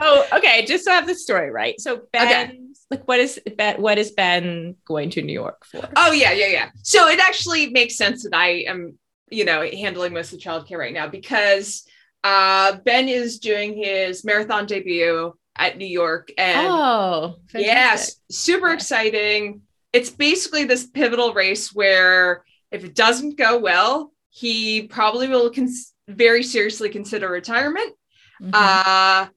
so 0.00 0.24
okay, 0.32 0.64
just 0.64 0.84
to 0.84 0.90
have 0.90 1.06
the 1.06 1.14
story 1.14 1.50
right. 1.50 1.78
So 1.78 2.02
Ben, 2.12 2.26
okay. 2.26 2.58
like, 2.90 3.06
what 3.06 3.20
is 3.20 3.38
Ben? 3.58 3.82
What 3.82 3.98
is 3.98 4.12
Ben 4.12 4.76
going 4.86 5.10
to 5.10 5.20
New 5.22 5.34
York 5.34 5.66
for? 5.66 5.86
Oh 5.96 6.12
yeah, 6.12 6.32
yeah, 6.32 6.46
yeah. 6.46 6.70
So 6.82 7.08
it 7.08 7.20
actually 7.20 7.68
makes 7.70 7.96
sense 7.96 8.22
that 8.22 8.34
I 8.34 8.64
am, 8.68 8.98
you 9.30 9.44
know, 9.44 9.68
handling 9.70 10.14
most 10.14 10.32
of 10.32 10.38
the 10.38 10.44
childcare 10.44 10.78
right 10.78 10.94
now 10.94 11.08
because 11.08 11.86
uh, 12.22 12.76
Ben 12.86 13.10
is 13.10 13.38
doing 13.38 13.76
his 13.76 14.24
marathon 14.24 14.64
debut 14.64 15.34
at 15.56 15.78
New 15.78 15.86
York. 15.86 16.30
And 16.36 16.68
oh, 16.68 17.36
yes, 17.54 18.16
super 18.30 18.68
yeah. 18.68 18.74
exciting. 18.74 19.62
It's 19.92 20.10
basically 20.10 20.64
this 20.64 20.86
pivotal 20.86 21.32
race 21.32 21.72
where 21.72 22.44
if 22.70 22.84
it 22.84 22.94
doesn't 22.94 23.38
go 23.38 23.58
well, 23.58 24.12
he 24.30 24.88
probably 24.88 25.28
will 25.28 25.50
cons- 25.50 25.92
very 26.08 26.42
seriously 26.42 26.88
consider 26.88 27.28
retirement. 27.28 27.94
Mm-hmm. 28.42 28.50
Uh, 28.52 29.28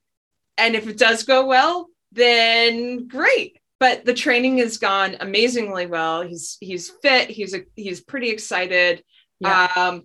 and 0.57 0.75
if 0.75 0.87
it 0.87 0.97
does 0.97 1.23
go 1.23 1.45
well, 1.45 1.87
then 2.11 3.07
great. 3.07 3.59
But 3.79 4.05
the 4.05 4.13
training 4.15 4.57
has 4.57 4.77
gone 4.77 5.17
amazingly 5.19 5.85
well. 5.85 6.23
He's 6.23 6.57
he's 6.59 6.89
fit. 6.89 7.29
He's 7.29 7.53
a, 7.53 7.61
he's 7.75 8.01
pretty 8.01 8.29
excited. 8.31 9.03
Yeah. 9.39 9.67
Um, 9.75 10.03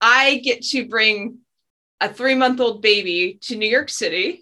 I 0.00 0.36
get 0.38 0.62
to 0.68 0.88
bring 0.88 1.40
a 2.00 2.08
three 2.08 2.34
month 2.34 2.60
old 2.60 2.80
baby 2.80 3.38
to 3.42 3.56
New 3.56 3.68
York 3.68 3.90
City. 3.90 4.40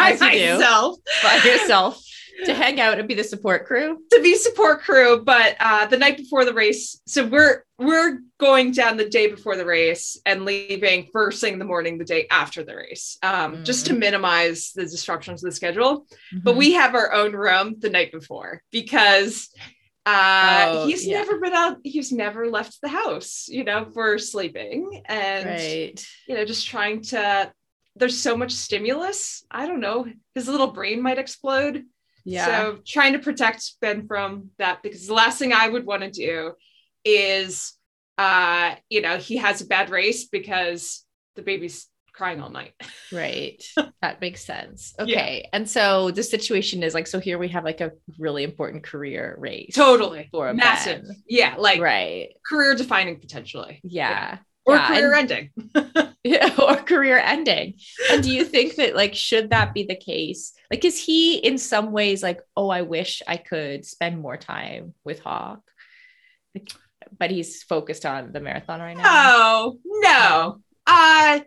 By 0.00 0.16
myself. 0.20 0.98
by 1.22 1.36
yourself 1.44 2.02
to 2.44 2.54
hang 2.54 2.80
out 2.80 2.98
and 2.98 3.08
be 3.08 3.14
the 3.14 3.24
support 3.24 3.66
crew 3.66 3.98
to 4.10 4.22
be 4.22 4.34
support 4.34 4.80
crew 4.80 5.22
but 5.24 5.56
uh 5.60 5.86
the 5.86 5.96
night 5.96 6.16
before 6.16 6.44
the 6.44 6.54
race 6.54 7.00
so 7.06 7.26
we're 7.26 7.64
we're 7.78 8.18
going 8.38 8.72
down 8.72 8.96
the 8.96 9.08
day 9.08 9.26
before 9.26 9.56
the 9.56 9.64
race 9.64 10.18
and 10.26 10.44
leaving 10.44 11.08
first 11.12 11.40
thing 11.40 11.54
in 11.54 11.58
the 11.58 11.64
morning 11.64 11.98
the 11.98 12.04
day 12.04 12.26
after 12.30 12.64
the 12.64 12.74
race 12.74 13.18
um 13.22 13.52
mm-hmm. 13.52 13.64
just 13.64 13.86
to 13.86 13.94
minimize 13.94 14.72
the 14.74 14.82
disruptions 14.82 15.44
of 15.44 15.50
the 15.50 15.54
schedule 15.54 16.00
mm-hmm. 16.00 16.38
but 16.42 16.56
we 16.56 16.72
have 16.72 16.94
our 16.94 17.12
own 17.12 17.32
room 17.32 17.74
the 17.78 17.90
night 17.90 18.12
before 18.12 18.62
because 18.70 19.50
uh 20.06 20.66
oh, 20.68 20.86
he's 20.86 21.06
yeah. 21.06 21.18
never 21.18 21.38
been 21.38 21.52
out 21.52 21.76
he's 21.84 22.10
never 22.10 22.48
left 22.48 22.80
the 22.80 22.88
house 22.88 23.46
you 23.48 23.64
know 23.64 23.84
for 23.92 24.18
sleeping 24.18 25.02
and 25.04 25.46
right. 25.46 26.06
you 26.26 26.34
know 26.34 26.44
just 26.44 26.66
trying 26.66 27.02
to 27.02 27.52
there's 28.00 28.20
so 28.20 28.36
much 28.36 28.52
stimulus. 28.52 29.44
I 29.50 29.66
don't 29.66 29.80
know. 29.80 30.06
His 30.34 30.48
little 30.48 30.72
brain 30.72 31.00
might 31.00 31.18
explode. 31.18 31.84
Yeah. 32.24 32.46
So 32.46 32.78
trying 32.86 33.12
to 33.12 33.18
protect 33.20 33.74
Ben 33.80 34.06
from 34.06 34.50
that 34.58 34.82
because 34.82 35.06
the 35.06 35.14
last 35.14 35.38
thing 35.38 35.52
I 35.52 35.68
would 35.68 35.86
want 35.86 36.02
to 36.02 36.10
do 36.10 36.52
is 37.04 37.74
uh, 38.20 38.74
you 38.90 39.00
know, 39.00 39.16
he 39.16 39.38
has 39.38 39.62
a 39.62 39.66
bad 39.66 39.88
race 39.88 40.26
because 40.26 41.06
the 41.36 41.42
baby's 41.42 41.86
crying 42.12 42.40
all 42.40 42.50
night. 42.50 42.74
Right. 43.12 43.60
that 44.02 44.20
makes 44.20 44.44
sense. 44.44 44.94
Okay. 44.96 45.40
Yeah. 45.42 45.48
And 45.52 45.68
so 45.68 46.12
the 46.12 46.22
situation 46.22 46.84
is 46.84 46.94
like, 46.94 47.08
so 47.08 47.18
here 47.18 47.38
we 47.38 47.48
have 47.48 47.64
like 47.64 47.80
a 47.80 47.90
really 48.20 48.44
important 48.44 48.84
career 48.84 49.34
race. 49.36 49.74
Totally. 49.74 50.28
For 50.30 50.48
a 50.48 50.54
massive. 50.54 51.02
Ben. 51.02 51.16
Yeah. 51.28 51.56
Like 51.58 51.80
right. 51.80 52.28
career 52.46 52.76
defining 52.76 53.18
potentially. 53.18 53.80
Yeah. 53.82 54.10
yeah. 54.10 54.38
Or 54.66 54.76
yeah. 54.76 54.86
career 54.88 55.14
and, 55.14 55.30
ending. 55.32 56.14
yeah. 56.24 56.54
Or 56.62 56.76
career 56.76 57.18
ending. 57.18 57.74
And 58.10 58.22
do 58.22 58.30
you 58.30 58.44
think 58.44 58.76
that 58.76 58.94
like, 58.94 59.14
should 59.14 59.50
that 59.50 59.74
be 59.74 59.84
the 59.84 59.96
case? 59.96 60.52
Like, 60.70 60.84
is 60.84 61.02
he 61.02 61.36
in 61.36 61.58
some 61.58 61.92
ways 61.92 62.22
like, 62.22 62.40
oh, 62.56 62.68
I 62.68 62.82
wish 62.82 63.22
I 63.26 63.36
could 63.36 63.84
spend 63.84 64.20
more 64.20 64.36
time 64.36 64.94
with 65.04 65.20
Hawk? 65.20 65.62
Like, 66.54 66.70
but 67.18 67.30
he's 67.30 67.62
focused 67.62 68.06
on 68.06 68.32
the 68.32 68.40
marathon 68.40 68.80
right 68.80 68.96
now. 68.96 69.02
No, 69.02 69.78
no. 69.84 70.60
Uh 70.86 71.40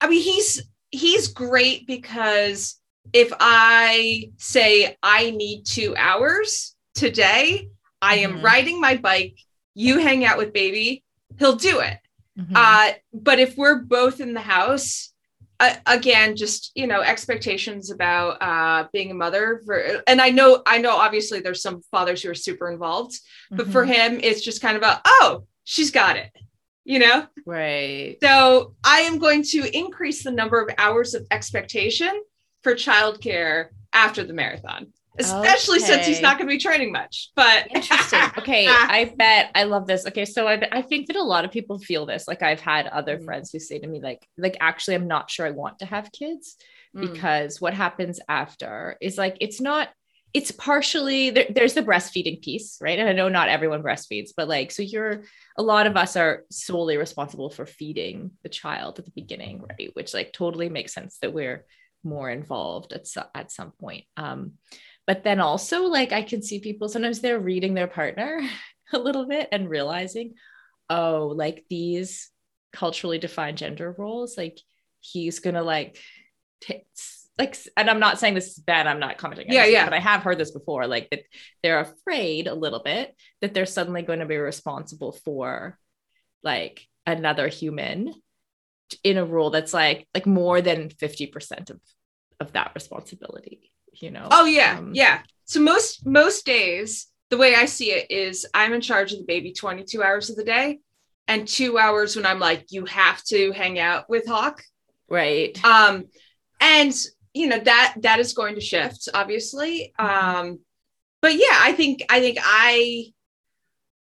I 0.00 0.08
mean 0.08 0.22
he's 0.22 0.62
he's 0.90 1.28
great 1.28 1.86
because 1.86 2.76
if 3.12 3.32
I 3.40 4.30
say 4.38 4.96
I 5.02 5.30
need 5.30 5.64
2 5.64 5.94
hours 5.96 6.76
today, 6.94 7.68
I 8.00 8.16
am 8.16 8.34
mm-hmm. 8.34 8.44
riding 8.44 8.80
my 8.80 8.96
bike, 8.96 9.36
you 9.74 9.98
hang 9.98 10.24
out 10.24 10.38
with 10.38 10.52
baby, 10.52 11.04
he'll 11.38 11.56
do 11.56 11.80
it. 11.80 11.98
Mm-hmm. 12.38 12.56
Uh 12.56 12.92
but 13.12 13.38
if 13.38 13.56
we're 13.56 13.80
both 13.80 14.20
in 14.20 14.34
the 14.34 14.40
house, 14.40 15.12
uh, 15.62 15.76
again 15.86 16.34
just 16.34 16.72
you 16.74 16.88
know 16.88 17.02
expectations 17.02 17.90
about 17.90 18.36
uh, 18.42 18.88
being 18.92 19.12
a 19.12 19.14
mother 19.14 19.62
for, 19.64 20.02
and 20.08 20.20
i 20.20 20.28
know 20.28 20.60
i 20.66 20.76
know 20.76 20.96
obviously 20.96 21.38
there's 21.38 21.62
some 21.62 21.80
fathers 21.90 22.22
who 22.22 22.30
are 22.30 22.34
super 22.34 22.68
involved 22.68 23.18
but 23.50 23.64
mm-hmm. 23.64 23.72
for 23.72 23.84
him 23.84 24.18
it's 24.22 24.42
just 24.42 24.60
kind 24.60 24.76
of 24.76 24.82
a 24.82 25.00
oh 25.06 25.44
she's 25.62 25.92
got 25.92 26.16
it 26.16 26.30
you 26.84 26.98
know 26.98 27.26
right 27.46 28.16
so 28.20 28.74
i 28.82 29.00
am 29.00 29.18
going 29.18 29.42
to 29.44 29.64
increase 29.76 30.24
the 30.24 30.32
number 30.32 30.60
of 30.60 30.74
hours 30.78 31.14
of 31.14 31.24
expectation 31.30 32.22
for 32.64 32.74
childcare 32.74 33.68
after 33.92 34.24
the 34.24 34.32
marathon 34.32 34.92
especially 35.18 35.78
okay. 35.78 35.86
since 35.86 36.06
he's 36.06 36.20
not 36.20 36.38
going 36.38 36.48
to 36.48 36.54
be 36.54 36.58
training 36.58 36.92
much. 36.92 37.30
But 37.34 37.68
interesting. 37.74 38.20
Okay, 38.38 38.66
I 38.66 39.12
bet 39.16 39.50
I 39.54 39.64
love 39.64 39.86
this. 39.86 40.06
Okay, 40.06 40.24
so 40.24 40.48
I, 40.48 40.66
I 40.72 40.82
think 40.82 41.06
that 41.06 41.16
a 41.16 41.22
lot 41.22 41.44
of 41.44 41.50
people 41.50 41.78
feel 41.78 42.06
this. 42.06 42.26
Like 42.26 42.42
I've 42.42 42.60
had 42.60 42.86
other 42.86 43.18
mm. 43.18 43.24
friends 43.24 43.50
who 43.50 43.58
say 43.58 43.78
to 43.78 43.86
me, 43.86 44.00
like, 44.00 44.26
like 44.38 44.56
actually, 44.60 44.94
I'm 44.94 45.06
not 45.06 45.30
sure 45.30 45.46
I 45.46 45.50
want 45.50 45.80
to 45.80 45.86
have 45.86 46.10
kids 46.12 46.56
mm. 46.96 47.12
because 47.12 47.60
what 47.60 47.74
happens 47.74 48.20
after 48.28 48.96
is 49.00 49.18
like 49.18 49.36
it's 49.40 49.60
not. 49.60 49.88
It's 50.34 50.50
partially 50.50 51.28
there, 51.28 51.46
there's 51.50 51.74
the 51.74 51.82
breastfeeding 51.82 52.40
piece, 52.40 52.78
right? 52.80 52.98
And 52.98 53.06
I 53.06 53.12
know 53.12 53.28
not 53.28 53.50
everyone 53.50 53.82
breastfeeds, 53.82 54.30
but 54.34 54.48
like, 54.48 54.70
so 54.70 54.82
you're 54.82 55.24
a 55.58 55.62
lot 55.62 55.86
of 55.86 55.94
us 55.94 56.16
are 56.16 56.44
solely 56.50 56.96
responsible 56.96 57.50
for 57.50 57.66
feeding 57.66 58.30
the 58.42 58.48
child 58.48 58.98
at 58.98 59.04
the 59.04 59.10
beginning, 59.10 59.60
right? 59.60 59.90
Which 59.92 60.14
like 60.14 60.32
totally 60.32 60.70
makes 60.70 60.94
sense 60.94 61.18
that 61.20 61.34
we're 61.34 61.66
more 62.04 62.30
involved 62.30 62.92
at, 62.92 63.06
at 63.34 63.52
some 63.52 63.72
point. 63.72 64.04
Um, 64.16 64.52
but 65.06 65.24
then 65.24 65.40
also, 65.40 65.84
like, 65.84 66.12
I 66.12 66.22
can 66.22 66.42
see 66.42 66.60
people 66.60 66.88
sometimes 66.88 67.20
they're 67.20 67.38
reading 67.38 67.74
their 67.74 67.88
partner 67.88 68.40
a 68.92 68.98
little 68.98 69.26
bit 69.26 69.48
and 69.52 69.68
realizing, 69.68 70.34
oh, 70.88 71.32
like 71.34 71.64
these 71.68 72.30
culturally 72.72 73.18
defined 73.18 73.58
gender 73.58 73.94
roles, 73.96 74.36
like 74.36 74.58
he's 75.00 75.40
gonna 75.40 75.62
like, 75.62 75.98
t- 76.60 76.86
like, 77.38 77.56
and 77.76 77.88
I'm 77.88 78.00
not 78.00 78.18
saying 78.18 78.34
this 78.34 78.52
is 78.52 78.58
bad. 78.58 78.86
I'm 78.86 79.00
not 79.00 79.18
commenting. 79.18 79.46
yeah, 79.48 79.64
yeah. 79.64 79.84
But 79.84 79.94
I 79.94 80.00
have 80.00 80.22
heard 80.22 80.38
this 80.38 80.50
before. 80.50 80.86
Like 80.86 81.08
that 81.10 81.22
they're 81.62 81.80
afraid 81.80 82.46
a 82.46 82.54
little 82.54 82.82
bit 82.82 83.16
that 83.40 83.54
they're 83.54 83.66
suddenly 83.66 84.02
going 84.02 84.20
to 84.20 84.26
be 84.26 84.36
responsible 84.36 85.12
for, 85.24 85.78
like, 86.42 86.86
another 87.06 87.48
human 87.48 88.14
in 89.02 89.16
a 89.16 89.24
role 89.24 89.50
that's 89.50 89.74
like 89.74 90.06
like 90.14 90.26
more 90.26 90.60
than 90.60 90.88
50% 90.88 91.70
of 91.70 91.80
of 92.40 92.52
that 92.52 92.72
responsibility 92.74 93.71
you 93.94 94.10
know 94.10 94.28
oh 94.30 94.44
yeah 94.44 94.78
um, 94.78 94.92
yeah. 94.94 95.20
So 95.44 95.60
most 95.60 96.06
most 96.06 96.46
days 96.46 97.08
the 97.30 97.36
way 97.36 97.54
i 97.54 97.64
see 97.64 97.92
it 97.92 98.10
is 98.10 98.46
i'm 98.54 98.72
in 98.72 98.80
charge 98.80 99.12
of 99.12 99.18
the 99.18 99.24
baby 99.24 99.52
22 99.52 100.02
hours 100.02 100.30
of 100.30 100.36
the 100.36 100.44
day 100.44 100.80
and 101.28 101.46
two 101.46 101.78
hours 101.78 102.16
when 102.16 102.26
i'm 102.26 102.38
like 102.38 102.66
you 102.70 102.84
have 102.86 103.22
to 103.24 103.52
hang 103.52 103.78
out 103.78 104.08
with 104.08 104.26
hawk. 104.26 104.62
Right. 105.08 105.62
Um 105.64 106.06
and 106.60 106.94
you 107.34 107.48
know 107.48 107.58
that 107.58 107.94
that 107.98 108.20
is 108.20 108.34
going 108.34 108.54
to 108.54 108.60
shift 108.60 109.08
obviously. 109.14 109.92
Mm-hmm. 109.98 110.38
um 110.38 110.58
but 111.20 111.34
yeah 111.34 111.58
i 111.60 111.72
think 111.72 112.02
i 112.10 112.20
think 112.20 112.38
i 112.42 113.06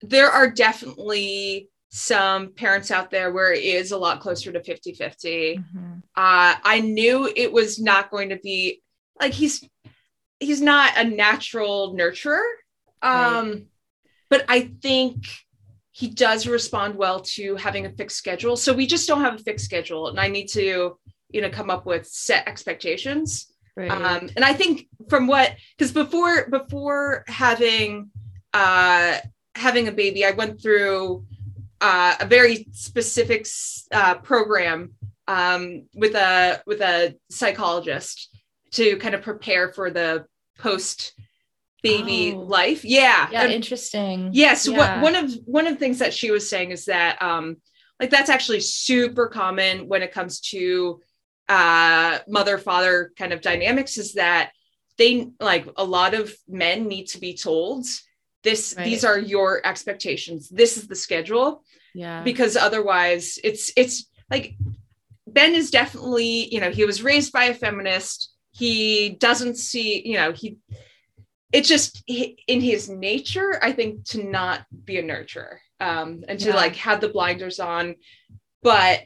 there 0.02 0.30
are 0.30 0.50
definitely 0.50 1.68
some 1.88 2.52
parents 2.52 2.90
out 2.90 3.10
there 3.10 3.32
where 3.32 3.52
it 3.52 3.64
is 3.64 3.90
a 3.90 3.96
lot 3.96 4.20
closer 4.20 4.52
to 4.52 4.62
50 4.62 4.92
50 4.94 5.56
mm-hmm. 5.56 5.92
uh, 6.14 6.54
i 6.62 6.80
knew 6.80 7.30
it 7.34 7.52
was 7.52 7.80
not 7.80 8.10
going 8.10 8.28
to 8.28 8.36
be 8.36 8.82
like 9.20 9.32
he's 9.32 9.64
he's 10.40 10.60
not 10.60 10.96
a 10.96 11.04
natural 11.04 11.94
nurturer. 11.94 12.42
Um, 13.02 13.50
right. 13.50 13.62
but 14.30 14.44
I 14.48 14.72
think 14.82 15.26
he 15.92 16.08
does 16.08 16.46
respond 16.46 16.96
well 16.96 17.20
to 17.20 17.56
having 17.56 17.86
a 17.86 17.90
fixed 17.90 18.16
schedule. 18.16 18.56
So 18.56 18.72
we 18.72 18.86
just 18.86 19.06
don't 19.08 19.22
have 19.22 19.34
a 19.34 19.38
fixed 19.38 19.64
schedule, 19.64 20.08
and 20.08 20.18
I 20.18 20.28
need 20.28 20.48
to, 20.48 20.98
you 21.30 21.40
know, 21.40 21.50
come 21.50 21.70
up 21.70 21.86
with 21.86 22.06
set 22.06 22.46
expectations. 22.48 23.52
Right. 23.76 23.90
Um, 23.90 24.30
and 24.36 24.44
I 24.44 24.54
think 24.54 24.88
from 25.08 25.26
what 25.26 25.54
because 25.76 25.92
before 25.92 26.48
before 26.48 27.24
having 27.28 28.10
uh, 28.52 29.18
having 29.54 29.88
a 29.88 29.92
baby, 29.92 30.24
I 30.24 30.32
went 30.32 30.60
through 30.60 31.24
uh, 31.80 32.16
a 32.20 32.26
very 32.26 32.66
specific 32.72 33.46
uh, 33.92 34.16
program 34.16 34.92
um, 35.28 35.86
with 35.94 36.14
a 36.14 36.62
with 36.66 36.80
a 36.80 37.16
psychologist 37.30 38.35
to 38.72 38.96
kind 38.98 39.14
of 39.14 39.22
prepare 39.22 39.72
for 39.72 39.90
the 39.90 40.26
post 40.58 41.14
baby 41.82 42.32
oh. 42.34 42.40
life. 42.40 42.84
Yeah. 42.84 43.28
Yeah. 43.30 43.42
And, 43.42 43.52
interesting. 43.52 44.30
Yes. 44.32 44.66
Yeah. 44.66 44.76
What, 44.76 45.02
one 45.02 45.14
of 45.14 45.32
one 45.44 45.66
of 45.66 45.74
the 45.74 45.78
things 45.78 45.98
that 45.98 46.14
she 46.14 46.30
was 46.30 46.48
saying 46.48 46.70
is 46.70 46.86
that 46.86 47.20
um 47.22 47.56
like 48.00 48.10
that's 48.10 48.30
actually 48.30 48.60
super 48.60 49.28
common 49.28 49.88
when 49.88 50.02
it 50.02 50.12
comes 50.12 50.40
to 50.40 51.00
uh 51.48 52.18
mother 52.26 52.58
father 52.58 53.12
kind 53.16 53.32
of 53.32 53.40
dynamics 53.40 53.98
is 53.98 54.14
that 54.14 54.50
they 54.98 55.28
like 55.38 55.68
a 55.76 55.84
lot 55.84 56.14
of 56.14 56.34
men 56.48 56.88
need 56.88 57.06
to 57.06 57.20
be 57.20 57.36
told 57.36 57.86
this 58.42 58.74
right. 58.76 58.84
these 58.84 59.04
are 59.04 59.18
your 59.18 59.64
expectations 59.64 60.48
this 60.48 60.76
is 60.76 60.88
the 60.88 60.96
schedule 60.96 61.62
yeah 61.94 62.22
because 62.22 62.56
otherwise 62.56 63.38
it's 63.44 63.72
it's 63.76 64.10
like 64.28 64.56
ben 65.28 65.54
is 65.54 65.70
definitely 65.70 66.52
you 66.52 66.60
know 66.60 66.70
he 66.70 66.84
was 66.84 67.02
raised 67.02 67.32
by 67.32 67.44
a 67.44 67.54
feminist 67.54 68.32
he 68.56 69.10
doesn't 69.10 69.56
see 69.56 70.06
you 70.06 70.14
know 70.14 70.32
he 70.32 70.58
it's 71.52 71.68
just 71.68 72.02
in 72.06 72.60
his 72.60 72.88
nature 72.88 73.58
i 73.62 73.72
think 73.72 74.04
to 74.04 74.22
not 74.22 74.64
be 74.84 74.98
a 74.98 75.02
nurturer 75.02 75.56
um 75.80 76.22
and 76.28 76.40
to 76.40 76.48
yeah. 76.48 76.56
like 76.56 76.76
have 76.76 77.00
the 77.00 77.08
blinders 77.08 77.60
on 77.60 77.94
but 78.62 79.00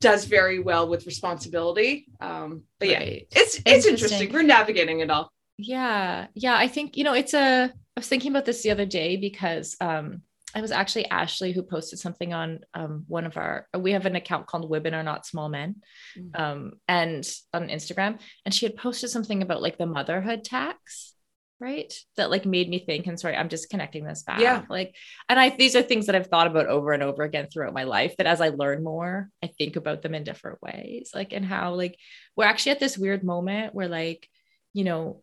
does 0.00 0.24
very 0.24 0.58
well 0.58 0.88
with 0.88 1.06
responsibility 1.06 2.06
um 2.20 2.62
but 2.78 2.88
yeah 2.88 2.98
right. 2.98 3.26
it's 3.32 3.56
it's 3.56 3.86
interesting. 3.86 3.92
interesting 3.92 4.32
we're 4.32 4.42
navigating 4.42 5.00
it 5.00 5.10
all 5.10 5.32
yeah 5.58 6.26
yeah 6.34 6.56
i 6.56 6.68
think 6.68 6.96
you 6.96 7.04
know 7.04 7.12
it's 7.12 7.34
a 7.34 7.64
i 7.64 8.00
was 8.00 8.08
thinking 8.08 8.30
about 8.30 8.44
this 8.44 8.62
the 8.62 8.70
other 8.70 8.86
day 8.86 9.16
because 9.16 9.76
um 9.80 10.22
I 10.56 10.62
was 10.62 10.72
actually 10.72 11.04
Ashley 11.10 11.52
who 11.52 11.62
posted 11.62 11.98
something 11.98 12.32
on 12.32 12.60
um, 12.72 13.04
one 13.08 13.26
of 13.26 13.36
our. 13.36 13.68
We 13.78 13.92
have 13.92 14.06
an 14.06 14.16
account 14.16 14.46
called 14.46 14.70
"Women 14.70 14.94
Are 14.94 15.02
Not 15.02 15.26
Small 15.26 15.50
Men," 15.50 15.76
mm-hmm. 16.18 16.42
um, 16.42 16.72
and 16.88 17.28
on 17.52 17.68
Instagram, 17.68 18.18
and 18.46 18.54
she 18.54 18.64
had 18.64 18.74
posted 18.74 19.10
something 19.10 19.42
about 19.42 19.60
like 19.60 19.76
the 19.76 19.84
motherhood 19.84 20.44
tax, 20.44 21.12
right? 21.60 21.92
That 22.16 22.30
like 22.30 22.46
made 22.46 22.70
me 22.70 22.78
think. 22.78 23.06
And 23.06 23.20
sorry, 23.20 23.36
I'm 23.36 23.50
just 23.50 23.68
connecting 23.68 24.06
this 24.06 24.22
back. 24.22 24.40
Yeah. 24.40 24.62
Like, 24.70 24.94
and 25.28 25.38
I 25.38 25.50
these 25.50 25.76
are 25.76 25.82
things 25.82 26.06
that 26.06 26.14
I've 26.14 26.28
thought 26.28 26.46
about 26.46 26.68
over 26.68 26.92
and 26.92 27.02
over 27.02 27.22
again 27.22 27.48
throughout 27.52 27.74
my 27.74 27.84
life. 27.84 28.14
That 28.16 28.26
as 28.26 28.40
I 28.40 28.48
learn 28.48 28.82
more, 28.82 29.28
I 29.44 29.48
think 29.58 29.76
about 29.76 30.00
them 30.00 30.14
in 30.14 30.24
different 30.24 30.62
ways. 30.62 31.10
Like, 31.14 31.34
and 31.34 31.44
how 31.44 31.74
like 31.74 31.98
we're 32.34 32.46
actually 32.46 32.72
at 32.72 32.80
this 32.80 32.96
weird 32.96 33.22
moment 33.22 33.74
where 33.74 33.88
like, 33.88 34.26
you 34.72 34.84
know, 34.84 35.22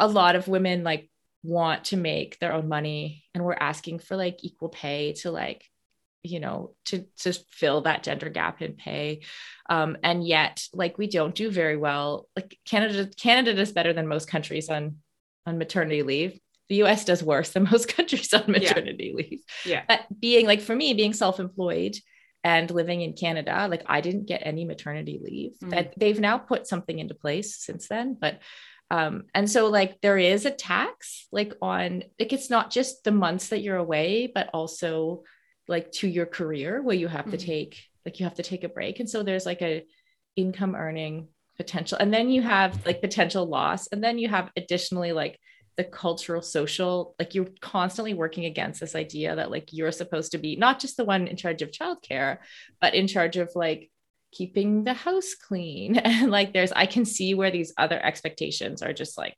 a 0.00 0.08
lot 0.08 0.36
of 0.36 0.48
women 0.48 0.84
like 0.84 1.10
want 1.42 1.84
to 1.84 1.96
make 1.96 2.38
their 2.38 2.52
own 2.52 2.68
money 2.68 3.24
and 3.34 3.44
we're 3.44 3.54
asking 3.58 3.98
for 3.98 4.16
like 4.16 4.44
equal 4.44 4.68
pay 4.68 5.14
to 5.14 5.30
like 5.30 5.64
you 6.22 6.38
know 6.38 6.74
to 6.84 7.06
to 7.18 7.32
fill 7.50 7.82
that 7.82 8.02
gender 8.02 8.28
gap 8.28 8.60
in 8.60 8.74
pay. 8.74 9.22
Um 9.68 9.96
and 10.02 10.26
yet 10.26 10.62
like 10.72 10.98
we 10.98 11.06
don't 11.06 11.34
do 11.34 11.50
very 11.50 11.76
well. 11.76 12.28
Like 12.36 12.58
canada 12.66 13.10
canada 13.16 13.54
does 13.54 13.72
better 13.72 13.92
than 13.92 14.06
most 14.06 14.28
countries 14.28 14.68
on 14.68 14.96
on 15.46 15.58
maternity 15.58 16.02
leave. 16.02 16.38
The 16.68 16.82
us 16.82 17.04
does 17.04 17.22
worse 17.22 17.50
than 17.50 17.64
most 17.70 17.88
countries 17.94 18.32
on 18.34 18.44
maternity 18.46 19.12
yeah. 19.12 19.16
leave. 19.16 19.40
Yeah. 19.64 19.82
But 19.88 20.00
being 20.18 20.46
like 20.46 20.60
for 20.60 20.76
me 20.76 20.92
being 20.94 21.14
self-employed 21.14 21.96
and 22.42 22.70
living 22.70 23.02
in 23.02 23.12
canada 23.12 23.68
like 23.70 23.82
i 23.86 24.00
didn't 24.00 24.26
get 24.26 24.40
any 24.44 24.64
maternity 24.64 25.20
leave. 25.22 25.52
Mm. 25.62 25.70
that 25.70 25.94
they've 25.98 26.20
now 26.20 26.38
put 26.38 26.66
something 26.66 26.98
into 26.98 27.14
place 27.14 27.56
since 27.56 27.86
then 27.88 28.16
but 28.18 28.40
um, 28.90 29.24
and 29.34 29.48
so 29.48 29.68
like 29.68 30.00
there 30.00 30.18
is 30.18 30.46
a 30.46 30.50
tax 30.50 31.28
like 31.30 31.54
on 31.62 32.02
like 32.18 32.32
it's 32.32 32.50
not 32.50 32.70
just 32.70 33.04
the 33.04 33.12
months 33.12 33.48
that 33.48 33.62
you're 33.62 33.76
away, 33.76 34.30
but 34.32 34.50
also 34.52 35.22
like 35.68 35.92
to 35.92 36.08
your 36.08 36.26
career 36.26 36.82
where 36.82 36.96
you 36.96 37.06
have 37.06 37.26
mm-hmm. 37.26 37.36
to 37.36 37.46
take 37.46 37.82
like 38.04 38.18
you 38.18 38.24
have 38.24 38.34
to 38.34 38.42
take 38.42 38.64
a 38.64 38.68
break. 38.68 38.98
And 38.98 39.08
so 39.08 39.22
there's 39.22 39.46
like 39.46 39.62
a 39.62 39.86
income 40.36 40.74
earning 40.74 41.28
potential 41.56 41.98
and 42.00 42.12
then 42.12 42.30
you 42.30 42.40
have 42.40 42.86
like 42.86 43.02
potential 43.02 43.44
loss 43.46 43.86
and 43.88 44.02
then 44.02 44.18
you 44.18 44.28
have 44.28 44.50
additionally 44.56 45.12
like 45.12 45.38
the 45.76 45.84
cultural 45.84 46.40
social 46.40 47.14
like 47.18 47.34
you're 47.34 47.48
constantly 47.60 48.14
working 48.14 48.46
against 48.46 48.80
this 48.80 48.94
idea 48.94 49.36
that 49.36 49.50
like 49.50 49.68
you're 49.70 49.92
supposed 49.92 50.32
to 50.32 50.38
be 50.38 50.56
not 50.56 50.80
just 50.80 50.96
the 50.96 51.04
one 51.04 51.26
in 51.26 51.36
charge 51.36 51.60
of 51.60 51.70
childcare 51.70 52.38
but 52.80 52.94
in 52.94 53.06
charge 53.06 53.36
of 53.36 53.50
like 53.54 53.90
keeping 54.32 54.84
the 54.84 54.94
house 54.94 55.34
clean. 55.34 55.96
And 56.04 56.30
like 56.30 56.52
there's 56.52 56.72
i 56.72 56.86
can 56.86 57.04
see 57.04 57.34
where 57.34 57.50
these 57.50 57.72
other 57.76 58.00
expectations 58.04 58.82
are 58.82 58.92
just 58.92 59.18
like 59.18 59.36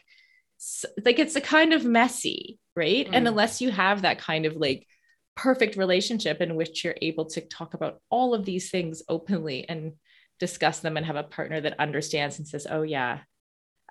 like 1.04 1.18
it's 1.18 1.36
a 1.36 1.40
kind 1.40 1.72
of 1.72 1.84
messy 1.84 2.58
right? 2.74 3.06
Mm. 3.06 3.10
and 3.12 3.28
unless 3.28 3.60
you 3.60 3.70
have 3.70 4.02
that 4.02 4.18
kind 4.18 4.46
of 4.46 4.56
like 4.56 4.86
perfect 5.34 5.76
relationship 5.76 6.40
in 6.40 6.54
which 6.56 6.84
you're 6.84 6.94
able 7.02 7.26
to 7.26 7.40
talk 7.40 7.74
about 7.74 8.00
all 8.10 8.34
of 8.34 8.44
these 8.44 8.70
things 8.70 9.02
openly 9.08 9.68
and 9.68 9.92
discuss 10.38 10.80
them 10.80 10.96
and 10.96 11.06
have 11.06 11.16
a 11.16 11.22
partner 11.22 11.60
that 11.60 11.80
understands 11.80 12.38
and 12.38 12.46
says 12.48 12.66
oh 12.70 12.82
yeah 12.82 13.20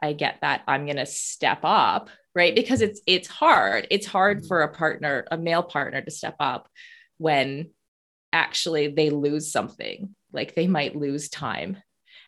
i 0.01 0.13
get 0.13 0.39
that. 0.41 0.61
I'm 0.67 0.85
going 0.85 0.97
to 0.97 1.05
step 1.05 1.59
up 1.63 2.09
right? 2.33 2.55
Because 2.55 2.81
it's 2.81 3.01
it's 3.05 3.27
hard. 3.27 3.87
It's 3.89 4.07
hard 4.07 4.39
mm-hmm. 4.39 4.47
for 4.47 4.61
a 4.61 4.73
partner 4.73 5.25
a 5.31 5.37
male 5.37 5.63
partner 5.63 6.01
to 6.01 6.11
step 6.11 6.35
up 6.39 6.69
when 7.17 7.71
actually 8.33 8.87
they 8.87 9.09
lose 9.09 9.51
something 9.51 10.15
like 10.33 10.55
they 10.55 10.67
might 10.67 10.95
lose 10.95 11.29
time 11.29 11.77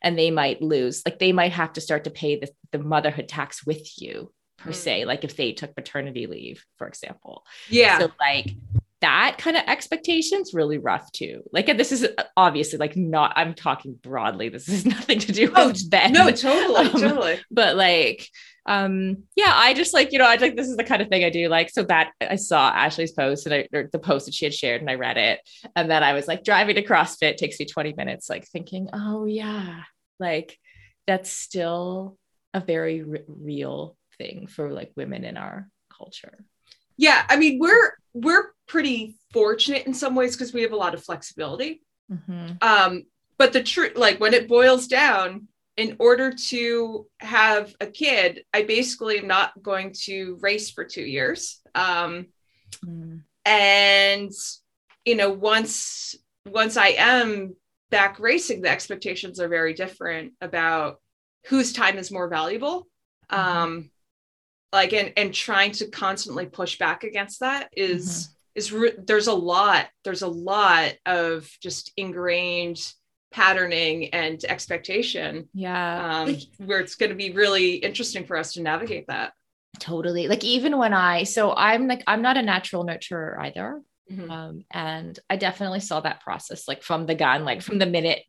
and 0.02 0.18
they 0.18 0.32
might 0.32 0.62
lose 0.62 1.02
like 1.06 1.20
they 1.20 1.32
might 1.32 1.54
have 1.54 1.74
to 1.74 1.82
start 1.82 2.04
to 2.04 2.10
pay 2.10 2.40
the, 2.40 2.50
the 2.72 2.80
motherhood 2.80 3.28
tax 3.28 3.66
with 3.66 4.02
you 4.02 4.32
per 4.58 4.72
mm. 4.72 4.76
se 4.76 5.06
like 5.06 5.24
if 5.24 5.36
they 5.36 5.52
took 5.54 5.76
paternity 5.76 6.28
leave 6.28 6.64
for 6.78 6.88
example 6.88 7.46
yeah 7.70 8.00
so 8.00 8.10
like 8.20 8.54
that 9.04 9.36
kind 9.38 9.58
of 9.58 9.64
expectations 9.68 10.54
really 10.54 10.78
rough 10.78 11.12
too. 11.12 11.44
Like 11.52 11.66
this 11.78 11.92
is 11.92 12.08
obviously 12.38 12.80
like 12.80 12.96
not 12.96 13.34
I'm 13.36 13.54
talking 13.54 13.96
broadly. 14.02 14.48
This 14.48 14.70
is 14.70 14.86
nothing 14.96 15.20
to 15.20 15.34
do 15.34 15.52
oh, 15.54 15.68
with 15.68 15.90
Ben. 15.90 16.14
No, 16.14 16.32
totally, 16.32 16.86
um, 16.86 16.92
totally. 16.92 17.40
But 17.52 17.76
like 17.76 18.30
um 18.66 19.24
yeah, 19.36 19.52
I 19.54 19.74
just 19.74 19.94
like, 19.94 20.14
you 20.14 20.20
know, 20.20 20.26
I 20.26 20.36
like 20.36 20.56
this 20.56 20.70
is 20.70 20.78
the 20.78 20.86
kind 20.86 21.02
of 21.02 21.10
thing 21.10 21.26
I 21.26 21.30
do. 21.30 21.50
Like 21.50 21.70
so 21.70 21.84
that 21.84 22.14
I 22.22 22.38
saw 22.38 22.70
Ashley's 22.70 23.12
post 23.12 23.46
and 23.46 23.54
I 23.54 23.68
or 23.74 23.90
the 23.92 24.00
post 24.00 24.26
that 24.26 24.34
she 24.34 24.46
had 24.46 24.54
shared 24.54 24.80
and 24.80 24.90
I 24.90 24.96
read 24.96 25.18
it. 25.18 25.42
And 25.76 25.92
then 25.92 26.02
I 26.02 26.14
was 26.14 26.30
like 26.30 26.46
driving 26.46 26.76
to 26.76 26.84
CrossFit 26.84 27.36
takes 27.36 27.60
me 27.60 27.66
20 27.66 27.96
minutes, 27.98 28.30
like 28.30 28.48
thinking, 28.48 28.88
oh 28.94 29.26
yeah, 29.26 29.82
like 30.18 30.58
that's 31.08 31.30
still 31.30 32.18
a 32.54 32.62
very 32.62 33.02
r- 33.02 33.18
real 33.28 33.98
thing 34.18 34.48
for 34.48 34.72
like 34.72 34.94
women 34.96 35.26
in 35.26 35.36
our 35.36 35.68
culture. 35.90 36.46
Yeah, 36.96 37.22
I 37.28 37.36
mean, 37.36 37.60
we're 37.60 37.92
we're 38.14 38.54
pretty 38.68 39.16
fortunate 39.32 39.88
in 39.88 39.94
some 39.94 40.16
ways 40.16 40.36
because 40.36 40.54
we 40.54 40.62
have 40.62 40.72
a 40.72 40.78
lot 40.78 40.94
of 40.94 41.04
flexibility. 41.04 41.82
Mm-hmm. 42.12 42.56
Um, 42.62 43.04
but 43.38 43.54
the 43.54 43.64
truth, 43.64 43.98
like 43.98 44.20
when 44.20 44.34
it 44.34 44.48
boils 44.48 44.88
down, 44.88 45.48
in 45.76 45.96
order 46.00 46.32
to 46.32 47.08
have 47.20 47.74
a 47.82 47.88
kid, 47.88 48.44
I 48.54 48.64
basically 48.64 49.18
am 49.18 49.28
not 49.28 49.62
going 49.62 49.94
to 50.04 50.38
race 50.42 50.70
for 50.70 50.86
two 50.86 51.04
years. 51.04 51.62
Um, 51.74 52.28
mm. 52.86 53.22
And 53.46 54.32
you 55.06 55.16
know, 55.16 55.32
once 55.32 56.16
once 56.46 56.78
I 56.78 56.90
am 56.90 57.56
back 57.90 58.20
racing, 58.20 58.62
the 58.62 58.70
expectations 58.70 59.40
are 59.40 59.48
very 59.48 59.74
different 59.74 60.34
about 60.42 61.02
whose 61.48 61.74
time 61.74 61.98
is 61.98 62.12
more 62.12 62.30
valuable. 62.30 62.88
Mm-hmm. 63.32 63.58
Um, 63.58 63.90
like 64.74 64.92
and 64.92 65.14
and 65.16 65.34
trying 65.34 65.72
to 65.72 65.88
constantly 65.88 66.48
push 66.48 66.78
back 66.78 67.04
against 67.04 67.40
that 67.40 67.70
is 67.78 68.06
mm-hmm. 68.06 68.34
is 68.56 68.74
re- 68.74 68.96
there's 68.98 69.28
a 69.28 69.34
lot 69.34 69.88
there's 70.04 70.24
a 70.24 70.28
lot 70.28 70.94
of 71.06 71.50
just 71.62 71.94
ingrained 71.96 72.92
patterning 73.32 74.10
and 74.14 74.44
expectation 74.46 75.48
yeah 75.54 76.22
um, 76.22 76.36
where 76.58 76.80
it's 76.80 76.96
going 76.96 77.10
to 77.10 77.16
be 77.16 77.32
really 77.32 77.76
interesting 77.76 78.26
for 78.26 78.36
us 78.36 78.54
to 78.54 78.62
navigate 78.62 79.08
that 79.08 79.34
totally 79.80 80.28
like 80.28 80.44
even 80.44 80.78
when 80.78 80.94
i 80.94 81.24
so 81.24 81.54
i'm 81.56 81.88
like 81.88 82.04
i'm 82.06 82.22
not 82.22 82.38
a 82.38 82.42
natural 82.42 82.86
nurturer 82.86 83.40
either 83.40 83.82
mm-hmm. 84.12 84.30
um, 84.30 84.66
and 84.72 85.20
i 85.30 85.36
definitely 85.36 85.80
saw 85.80 86.00
that 86.00 86.22
process 86.22 86.68
like 86.68 86.84
from 86.84 87.06
the 87.06 87.16
gun 87.16 87.44
like 87.44 87.62
from 87.62 87.80
the 87.80 87.88
minute 87.88 88.24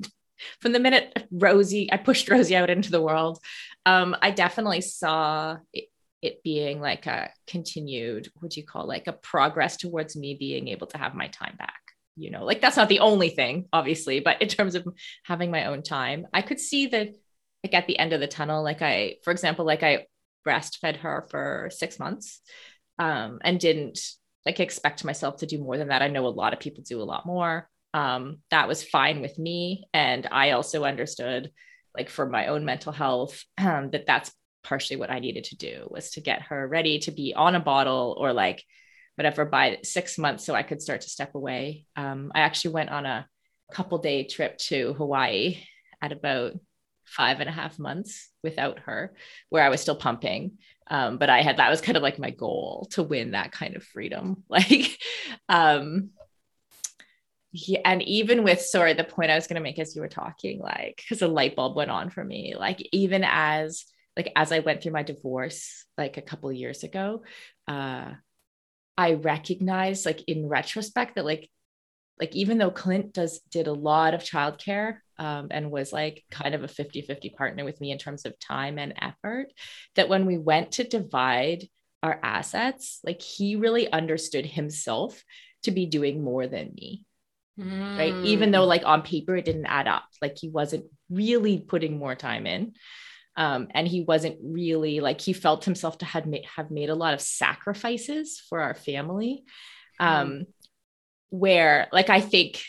from 0.61 0.73
the 0.73 0.81
minute 0.81 1.27
rosie 1.31 1.93
i 1.93 1.99
pushed 1.99 2.31
rosie 2.31 2.57
out 2.57 2.71
into 2.71 2.91
the 2.91 3.03
world 3.03 3.39
um, 3.85 4.17
i 4.23 4.31
definitely 4.31 4.81
saw 4.81 5.59
it, 5.75 5.85
it 6.25 6.43
being 6.43 6.81
like 6.81 7.07
a 7.07 7.31
continued 7.47 8.29
what 8.41 8.53
do 8.53 8.61
you 8.61 8.67
call 8.67 8.87
like 8.87 9.07
a 9.07 9.13
progress 9.13 9.77
towards 9.77 10.17
me 10.17 10.37
being 10.39 10.69
able 10.69 10.87
to 10.87 10.99
have 10.99 11.15
my 11.15 11.29
time 11.29 11.57
back 11.59 11.75
you 12.17 12.31
know? 12.31 12.45
Like 12.45 12.61
that's 12.61 12.77
not 12.77 12.89
the 12.89 13.01
only 13.01 13.31
thing 13.31 13.67
obviously 13.73 14.21
but 14.21 14.41
in 14.41 14.49
terms 14.49 14.75
of 14.75 14.87
having 15.25 15.51
my 15.51 15.67
own 15.67 15.83
time 15.83 16.27
i 16.33 16.43
could 16.43 16.61
see 16.61 16.87
that 16.87 17.09
like 17.65 17.75
at 17.75 17.87
the 17.87 17.99
end 17.99 18.13
of 18.13 18.21
the 18.21 18.29
tunnel 18.29 18.63
like 18.63 18.83
i 18.83 19.17
for 19.25 19.31
example 19.31 19.65
like 19.65 19.83
i 19.83 20.07
breastfed 20.47 20.97
her 20.99 21.27
for 21.31 21.71
six 21.73 21.99
months 21.99 22.41
um, 22.99 23.39
and 23.43 23.59
didn't 23.59 23.99
like 24.47 24.61
expect 24.61 25.05
myself 25.05 25.39
to 25.39 25.47
do 25.47 25.59
more 25.59 25.79
than 25.79 25.89
that. 25.89 26.03
I 26.03 26.09
know 26.09 26.27
a 26.27 26.29
lot 26.29 26.53
of 26.53 26.61
people 26.61 26.85
do 26.87 27.01
a 27.01 27.05
lot 27.05 27.27
more. 27.27 27.69
Um, 27.93 28.39
that 28.51 28.69
was 28.69 28.85
fine 28.85 29.21
with 29.21 29.39
me. 29.39 29.85
And 29.95 30.27
i 30.31 30.51
also 30.51 30.85
understood 30.85 31.51
like 31.97 32.11
for 32.11 32.27
my 32.27 32.49
own 32.49 32.65
mental 32.65 32.93
health 32.93 33.43
um, 33.59 33.91
that 33.93 34.07
that's 34.07 34.33
partially 34.65 34.97
what 34.97 35.11
I 35.11 35.21
needed 35.21 35.45
to 35.45 35.57
do 35.57 35.87
was 35.91 36.11
to 36.13 36.21
get 36.21 36.43
her 36.43 36.67
ready 36.67 36.99
to 37.01 37.11
be 37.11 37.35
on 37.35 37.55
a 37.55 37.61
bottle 37.61 38.17
or 38.19 38.33
like 38.33 38.65
whatever 39.17 39.45
by 39.45 39.79
six 39.83 40.19
months 40.19 40.45
so 40.45 40.55
I 40.55 40.63
could 40.65 40.83
start 40.83 41.03
to 41.03 41.11
step 41.11 41.35
away. 41.35 41.87
Um, 41.95 42.33
I 42.35 42.41
actually 42.41 42.75
went 42.75 42.91
on 42.91 43.07
a 43.07 43.29
couple 43.73 43.99
day 43.99 44.25
trip 44.25 44.59
to 44.59 44.95
Hawaii 44.95 45.59
at 46.03 46.13
about 46.13 46.55
five 47.05 47.41
and 47.41 47.49
a 47.49 47.53
half 47.53 47.79
months 47.79 48.31
without 48.43 48.81
her, 48.81 49.15
where 49.51 49.63
I 49.63 49.69
was 49.69 49.81
still 49.81 49.97
pumping. 49.97 50.59
Um, 50.89 51.17
but 51.19 51.31
I 51.31 51.43
had 51.43 51.59
that 51.59 51.71
was 51.71 51.81
kind 51.81 51.97
of 51.97 52.03
like 52.03 52.19
my 52.19 52.31
goal 52.31 52.89
to 52.93 53.03
win 53.03 53.33
that 53.33 53.53
kind 53.53 53.77
of 53.77 53.85
freedom. 53.85 54.43
Like, 54.49 54.99
um, 55.49 56.11
yeah, 57.53 57.81
and 57.85 58.03
even 58.03 58.43
with 58.43 58.61
sorry, 58.61 58.95
the 58.95 59.05
point 59.05 59.31
I 59.31 59.37
was 59.37 59.47
going 59.47 59.57
to 59.57 59.63
make 59.63 59.79
as 59.79 59.95
you 59.95 60.03
were 60.03 60.09
talking, 60.09 60.59
like, 60.61 60.97
because 60.97 61.23
a 61.23 61.29
light 61.29 61.55
bulb 61.55 61.77
went 61.77 61.91
on 61.91 62.11
for 62.11 62.25
me, 62.25 62.55
like, 62.59 62.87
even 62.93 63.25
as 63.25 63.85
like 64.17 64.33
as 64.37 64.53
I 64.53 64.61
went 64.61 64.83
through 64.83 64.93
my 64.93 65.03
divorce 65.03 65.87
like 65.99 66.17
a 66.17 66.23
couple 66.23 66.53
years 66.53 66.85
ago, 66.85 67.23
uh, 67.69 68.13
I 68.97 69.15
recognized 69.15 70.07
like 70.07 70.23
in 70.29 70.49
retrospect 70.49 71.17
that 71.17 71.25
like 71.25 71.51
like 72.21 72.35
even 72.37 72.59
though 72.59 72.71
Clint 72.71 73.13
does 73.13 73.41
did 73.51 73.67
a 73.67 73.73
lot 73.73 74.15
of 74.15 74.23
childcare 74.23 74.99
um, 75.19 75.49
and 75.51 75.71
was 75.71 75.93
like 75.93 76.23
kind 76.31 76.55
of 76.55 76.63
a 76.63 76.69
50-50 76.69 77.35
partner 77.37 77.65
with 77.65 77.81
me 77.81 77.91
in 77.91 77.99
terms 77.99 78.25
of 78.25 78.39
time 78.39 78.79
and 78.79 78.95
effort, 79.01 79.49
that 79.97 80.09
when 80.09 80.27
we 80.27 80.39
went 80.39 80.73
to 80.73 80.85
divide 80.85 81.69
our 82.05 82.21
assets, 82.23 83.01
like 83.05 83.21
he 83.21 83.57
really 83.57 83.91
understood 83.91 84.47
himself 84.47 85.25
to 85.65 85.73
be 85.73 85.87
doing 85.87 86.23
more 86.23 86.47
than 86.47 86.73
me. 86.75 87.05
Mm. 87.59 87.99
Right. 87.99 88.15
Even 88.27 88.51
though 88.51 88.65
like 88.65 88.85
on 88.85 89.03
paper 89.03 89.37
it 89.37 89.45
didn't 89.45 89.67
add 89.67 89.89
up. 89.89 90.05
Like 90.23 90.37
he 90.39 90.49
wasn't 90.49 90.85
really 91.11 91.59
putting 91.59 91.99
more 91.99 92.15
time 92.15 92.47
in 92.47 92.75
um, 93.37 93.69
and 93.73 93.89
he 93.89 94.03
wasn't 94.03 94.39
really 94.43 95.01
like 95.01 95.21
he 95.21 95.33
felt 95.33 95.65
himself 95.65 95.99
to 95.99 96.05
have 96.05 96.27
made, 96.27 96.47
have 96.57 96.71
made 96.71 96.91
a 96.91 96.95
lot 96.95 97.15
of 97.15 97.21
sacrifices 97.21 98.41
for 98.49 98.61
our 98.61 98.75
family 98.75 99.45
um, 100.01 100.29
mm. 100.29 100.47
where 101.31 101.89
like 101.93 102.11
i 102.11 102.21
think 102.21 102.63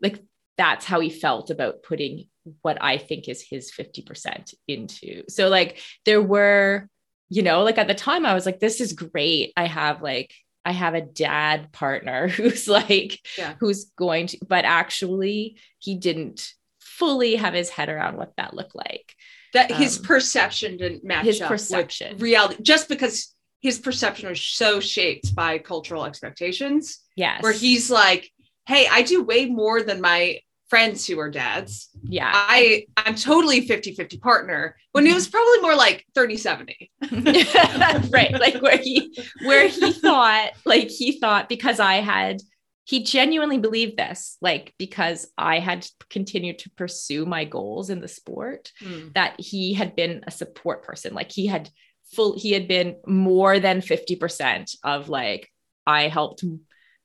like 0.00 0.22
that's 0.58 0.84
how 0.84 1.00
he 1.00 1.10
felt 1.10 1.50
about 1.50 1.82
putting 1.82 2.26
what 2.62 2.78
i 2.80 2.98
think 2.98 3.28
is 3.28 3.42
his 3.42 3.72
50% 3.72 4.54
into 4.68 5.22
so 5.28 5.48
like 5.48 5.80
there 6.04 6.22
were 6.22 6.88
you 7.28 7.42
know 7.42 7.62
like 7.62 7.78
at 7.78 7.88
the 7.88 7.94
time 7.94 8.26
i 8.26 8.34
was 8.34 8.44
like 8.44 8.60
this 8.60 8.80
is 8.80 8.92
great 8.92 9.52
i 9.56 9.66
have 9.66 10.02
like 10.02 10.34
i 10.64 10.72
have 10.72 10.94
a 10.94 11.00
dad 11.00 11.72
partner 11.72 12.28
who's 12.36 12.68
like 12.68 13.18
yeah. 13.38 13.54
who's 13.60 13.86
going 13.96 14.26
to 14.26 14.38
but 14.46 14.64
actually 14.64 15.56
he 15.78 15.94
didn't 15.94 16.52
fully 16.80 17.36
have 17.36 17.54
his 17.54 17.70
head 17.70 17.88
around 17.88 18.16
what 18.16 18.32
that 18.36 18.54
looked 18.54 18.74
like 18.74 19.14
that 19.52 19.70
his 19.70 19.98
um, 19.98 20.04
perception 20.04 20.76
didn't 20.76 21.04
match 21.04 21.24
his 21.24 21.40
perception. 21.40 22.16
reality 22.18 22.56
just 22.62 22.88
because 22.88 23.34
his 23.60 23.78
perception 23.78 24.28
was 24.28 24.40
so 24.40 24.80
shaped 24.80 25.34
by 25.34 25.58
cultural 25.58 26.04
expectations 26.04 27.00
yes. 27.16 27.42
where 27.42 27.52
he's 27.52 27.90
like 27.90 28.30
hey 28.66 28.86
i 28.90 29.02
do 29.02 29.22
way 29.22 29.46
more 29.46 29.82
than 29.82 30.00
my 30.00 30.38
friends 30.72 31.06
who 31.06 31.20
are 31.20 31.28
dads. 31.28 31.90
Yeah. 32.02 32.30
I 32.32 32.86
i'm 32.96 33.14
totally 33.14 33.66
50 33.66 33.94
50 33.94 34.16
partner 34.20 34.74
when 34.92 35.06
it 35.06 35.12
was 35.12 35.28
probably 35.28 35.60
more 35.60 35.76
like 35.76 36.06
30 36.14 36.38
70 36.38 36.90
right 38.10 38.32
like 38.40 38.62
where 38.62 38.78
he 38.78 39.14
where 39.44 39.68
he 39.68 39.92
thought 39.92 40.52
like 40.64 40.88
he 40.88 41.20
thought 41.20 41.50
because 41.50 41.78
i 41.78 41.96
had 41.96 42.40
he 42.84 43.04
genuinely 43.04 43.58
believed 43.58 43.96
this 43.96 44.36
like 44.40 44.74
because 44.78 45.30
i 45.38 45.58
had 45.58 45.86
continued 46.10 46.58
to 46.58 46.70
pursue 46.70 47.24
my 47.24 47.44
goals 47.44 47.90
in 47.90 48.00
the 48.00 48.08
sport 48.08 48.72
mm. 48.82 49.12
that 49.14 49.38
he 49.38 49.72
had 49.74 49.94
been 49.94 50.22
a 50.26 50.30
support 50.30 50.82
person 50.82 51.14
like 51.14 51.30
he 51.30 51.46
had 51.46 51.70
full 52.14 52.38
he 52.38 52.52
had 52.52 52.68
been 52.68 52.96
more 53.06 53.58
than 53.58 53.80
50% 53.80 54.76
of 54.84 55.08
like 55.08 55.48
i 55.86 56.08
helped 56.08 56.44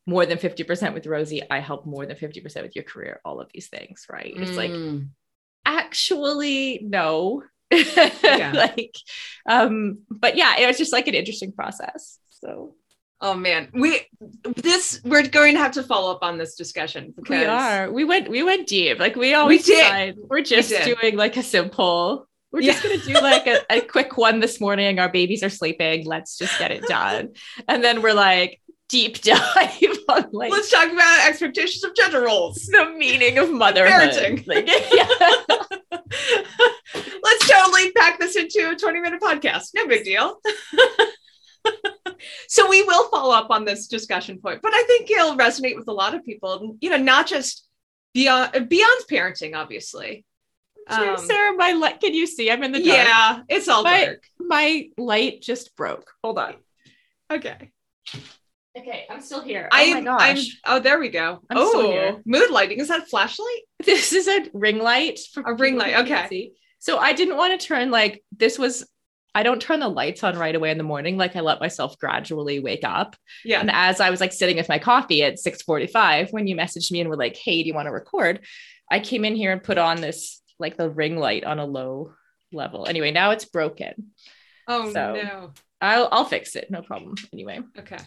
more 0.05 0.25
than 0.25 0.37
50% 0.37 0.93
with 0.93 1.07
rosie 1.07 1.41
i 1.49 1.59
helped 1.59 1.85
more 1.85 2.05
than 2.05 2.17
50% 2.17 2.61
with 2.61 2.75
your 2.75 2.83
career 2.83 3.21
all 3.23 3.39
of 3.39 3.49
these 3.53 3.67
things 3.67 4.05
right 4.09 4.35
mm. 4.35 4.41
it's 4.41 4.57
like 4.57 4.71
hmm. 4.71 4.99
Actually, 5.67 6.79
no. 6.81 7.43
Yeah. 7.73 8.53
like, 8.53 8.95
um, 9.49 9.99
but 10.09 10.37
yeah, 10.37 10.55
it 10.59 10.65
was 10.65 10.77
just 10.77 10.93
like 10.93 11.07
an 11.09 11.13
interesting 11.13 11.51
process. 11.51 12.19
So 12.29 12.75
Oh 13.19 13.33
man, 13.33 13.69
we 13.73 14.01
this 14.55 15.01
we're 15.03 15.27
going 15.27 15.53
to 15.55 15.59
have 15.59 15.73
to 15.73 15.83
follow 15.83 16.11
up 16.11 16.19
on 16.21 16.37
this 16.37 16.55
discussion 16.55 17.13
because 17.15 17.29
we 17.29 17.45
are. 17.45 17.91
We 17.91 18.03
went 18.03 18.29
we 18.29 18.43
went 18.43 18.67
deep. 18.67 18.99
Like 18.99 19.15
we 19.15 19.33
always 19.33 19.67
we 19.67 19.75
did. 19.75 20.17
We're 20.17 20.41
just 20.41 20.71
we 20.71 20.95
doing 20.95 21.17
like 21.17 21.37
a 21.37 21.43
simple. 21.43 22.27
We're 22.51 22.61
yeah. 22.61 22.73
just 22.73 22.83
gonna 22.83 22.97
do 22.97 23.13
like 23.13 23.47
a, 23.47 23.59
a 23.69 23.81
quick 23.87 24.17
one 24.17 24.39
this 24.39 24.61
morning. 24.61 24.99
Our 24.99 25.09
babies 25.09 25.43
are 25.43 25.49
sleeping. 25.49 26.05
Let's 26.05 26.37
just 26.37 26.57
get 26.59 26.71
it 26.71 26.83
done. 26.87 27.33
And 27.67 27.83
then 27.83 28.01
we're 28.01 28.13
like 28.13 28.61
deep 28.89 29.21
dive 29.21 29.97
on 30.07 30.29
like 30.31 30.51
let's 30.51 30.71
talk 30.71 30.89
about 30.91 31.27
expectations 31.27 31.83
of 31.83 31.93
gender 31.95 32.21
roles, 32.21 32.65
the 32.67 32.93
meaning 32.97 33.37
of 33.37 33.51
motherhood. 33.51 34.43
Like, 34.47 34.67
let's 37.23 37.49
totally 37.49 37.91
pack 37.91 38.19
this 38.19 38.35
into 38.35 38.69
a 38.71 38.75
20 38.75 38.99
minute 39.01 39.21
podcast. 39.21 39.71
No 39.75 39.87
big 39.87 40.03
deal 40.05 40.39
so 42.47 42.69
we 42.69 42.83
will 42.83 43.09
follow 43.09 43.33
up 43.33 43.49
on 43.49 43.65
this 43.65 43.87
discussion 43.87 44.39
point, 44.39 44.61
but 44.61 44.73
I 44.73 44.83
think 44.83 45.09
it'll 45.09 45.37
resonate 45.37 45.75
with 45.75 45.87
a 45.87 45.93
lot 45.93 46.13
of 46.13 46.25
people. 46.25 46.77
You 46.81 46.89
know, 46.89 46.97
not 46.97 47.27
just 47.27 47.67
beyond 48.13 48.69
beyond 48.69 49.03
parenting, 49.09 49.55
obviously. 49.55 50.25
Um, 50.89 51.17
Sarah, 51.17 51.53
my 51.55 51.73
light. 51.73 51.99
Can 51.99 52.13
you 52.13 52.25
see? 52.25 52.49
I'm 52.49 52.63
in 52.63 52.71
the 52.71 52.83
dark. 52.83 52.97
Yeah, 52.97 53.39
it's 53.49 53.67
all 53.67 53.83
my, 53.83 54.05
dark. 54.05 54.23
My 54.39 54.89
light 54.97 55.41
just 55.41 55.75
broke. 55.75 56.09
Hold 56.23 56.39
on. 56.39 56.55
Okay. 57.31 57.71
Okay, 58.77 59.05
I'm 59.09 59.21
still 59.21 59.41
here. 59.41 59.67
Oh 59.71 59.75
I, 59.75 59.93
my 59.95 60.01
gosh. 60.01 60.59
I'm, 60.63 60.77
oh, 60.77 60.79
there 60.79 60.99
we 60.99 61.09
go. 61.09 61.41
I'm 61.49 61.57
oh, 61.59 62.21
mood 62.25 62.51
lighting. 62.51 62.79
Is 62.79 62.89
that 62.89 63.03
a 63.03 63.05
flashlight? 63.05 63.47
This 63.83 64.13
is 64.13 64.27
a 64.27 64.45
ring 64.53 64.77
light. 64.77 65.19
a 65.45 65.53
ring 65.53 65.77
light. 65.77 65.95
Okay. 66.01 66.51
So 66.79 66.97
I 66.97 67.13
didn't 67.13 67.37
want 67.37 67.59
to 67.59 67.67
turn 67.67 67.89
like 67.89 68.23
this 68.35 68.59
was 68.59 68.87
I 69.37 69.43
don't 69.43 69.61
turn 69.61 69.79
the 69.79 69.87
lights 69.87 70.23
on 70.23 70.35
right 70.35 70.55
away 70.55 70.71
in 70.71 70.79
the 70.79 70.83
morning. 70.83 71.15
Like 71.15 71.35
I 71.35 71.41
let 71.41 71.59
myself 71.59 71.99
gradually 71.99 72.59
wake 72.59 72.83
up. 72.83 73.15
Yeah. 73.45 73.59
And 73.59 73.69
as 73.71 73.99
I 74.01 74.09
was 74.09 74.19
like 74.19 74.33
sitting 74.33 74.57
with 74.57 74.67
my 74.67 74.79
coffee 74.79 75.21
at 75.21 75.37
645, 75.37 76.31
when 76.31 76.47
you 76.47 76.55
messaged 76.55 76.91
me 76.91 77.01
and 77.01 77.07
were 77.07 77.15
like, 77.15 77.37
hey, 77.37 77.61
do 77.61 77.67
you 77.67 77.75
want 77.75 77.85
to 77.85 77.91
record? 77.91 78.43
I 78.89 78.99
came 78.99 79.23
in 79.23 79.35
here 79.35 79.51
and 79.51 79.61
put 79.61 79.77
on 79.77 80.01
this 80.01 80.41
like 80.57 80.75
the 80.75 80.89
ring 80.89 81.17
light 81.17 81.43
on 81.43 81.59
a 81.59 81.65
low 81.65 82.13
level. 82.51 82.87
Anyway, 82.87 83.11
now 83.11 83.29
it's 83.29 83.45
broken. 83.45 84.07
Oh 84.67 84.91
so 84.91 85.13
no. 85.13 85.51
I'll 85.81 86.09
I'll 86.11 86.25
fix 86.25 86.55
it. 86.55 86.71
No 86.71 86.81
problem. 86.81 87.13
Anyway. 87.31 87.59
Okay. 87.77 87.99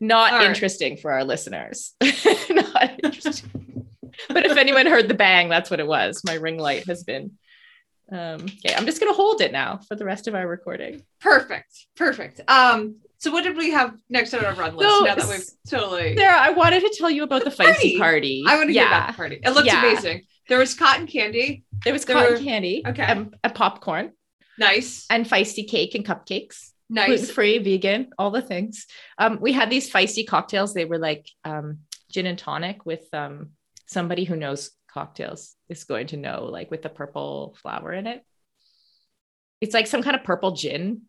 Not 0.00 0.32
All 0.32 0.42
interesting 0.42 0.92
right. 0.94 1.00
for 1.00 1.12
our 1.12 1.24
listeners. 1.24 1.92
Not 2.00 2.98
interesting. 3.04 3.86
but 4.28 4.46
if 4.46 4.56
anyone 4.56 4.86
heard 4.86 5.08
the 5.08 5.12
bang, 5.12 5.50
that's 5.50 5.68
what 5.70 5.80
it 5.80 5.86
was. 5.86 6.22
My 6.24 6.36
ring 6.36 6.56
light 6.56 6.86
has 6.88 7.04
been 7.04 7.32
um, 8.10 8.46
okay, 8.64 8.74
I'm 8.74 8.86
just 8.86 9.00
gonna 9.00 9.12
hold 9.12 9.40
it 9.40 9.52
now 9.52 9.80
for 9.88 9.94
the 9.94 10.04
rest 10.04 10.28
of 10.28 10.34
our 10.34 10.46
recording. 10.46 11.02
Perfect, 11.20 11.86
perfect. 11.96 12.40
Um, 12.48 12.96
so 13.18 13.30
what 13.32 13.42
did 13.42 13.56
we 13.56 13.70
have 13.70 13.94
next 14.08 14.32
on 14.34 14.44
our 14.44 14.54
run 14.54 14.76
list? 14.76 14.88
So, 14.88 15.04
now 15.04 15.14
that 15.16 15.28
we've 15.28 15.44
totally 15.68 16.16
Sarah, 16.16 16.38
I 16.38 16.50
wanted 16.50 16.80
to 16.80 16.94
tell 16.96 17.10
you 17.10 17.24
about 17.24 17.44
the, 17.44 17.50
the 17.50 17.56
feisty 17.56 17.98
party. 17.98 17.98
party. 17.98 18.44
I 18.46 18.56
want 18.56 18.68
to 18.68 18.74
yeah. 18.74 18.82
hear 18.82 18.88
about 18.88 19.06
the 19.08 19.16
party. 19.16 19.40
It 19.42 19.50
looked 19.50 19.66
yeah. 19.66 19.84
amazing. 19.84 20.22
There 20.48 20.58
was 20.58 20.74
cotton 20.74 21.06
candy. 21.06 21.64
There 21.84 21.92
was 21.92 22.04
there 22.04 22.16
cotton 22.16 22.34
were... 22.34 22.38
candy. 22.38 22.82
Okay. 22.86 23.02
And, 23.02 23.34
and 23.44 23.54
popcorn. 23.54 24.12
Nice. 24.58 25.04
And 25.10 25.26
feisty 25.26 25.68
cake 25.68 25.94
and 25.94 26.04
cupcakes. 26.04 26.70
Nice. 26.90 27.08
Gluten-free, 27.08 27.58
vegan, 27.58 28.10
all 28.18 28.30
the 28.30 28.40
things. 28.40 28.86
Um, 29.18 29.38
we 29.40 29.52
had 29.52 29.68
these 29.68 29.92
feisty 29.92 30.26
cocktails. 30.26 30.72
They 30.72 30.86
were 30.86 30.98
like 30.98 31.28
um, 31.44 31.80
gin 32.10 32.26
and 32.26 32.38
tonic 32.38 32.86
with 32.86 33.06
um, 33.12 33.50
somebody 33.86 34.24
who 34.24 34.36
knows 34.36 34.70
cocktails 34.88 35.54
is 35.68 35.84
going 35.84 36.08
to 36.08 36.16
know, 36.16 36.44
like 36.44 36.70
with 36.70 36.82
the 36.82 36.88
purple 36.88 37.56
flower 37.60 37.92
in 37.92 38.06
it. 38.06 38.24
It's 39.60 39.74
like 39.74 39.86
some 39.86 40.02
kind 40.02 40.16
of 40.16 40.24
purple 40.24 40.52
gin. 40.52 41.02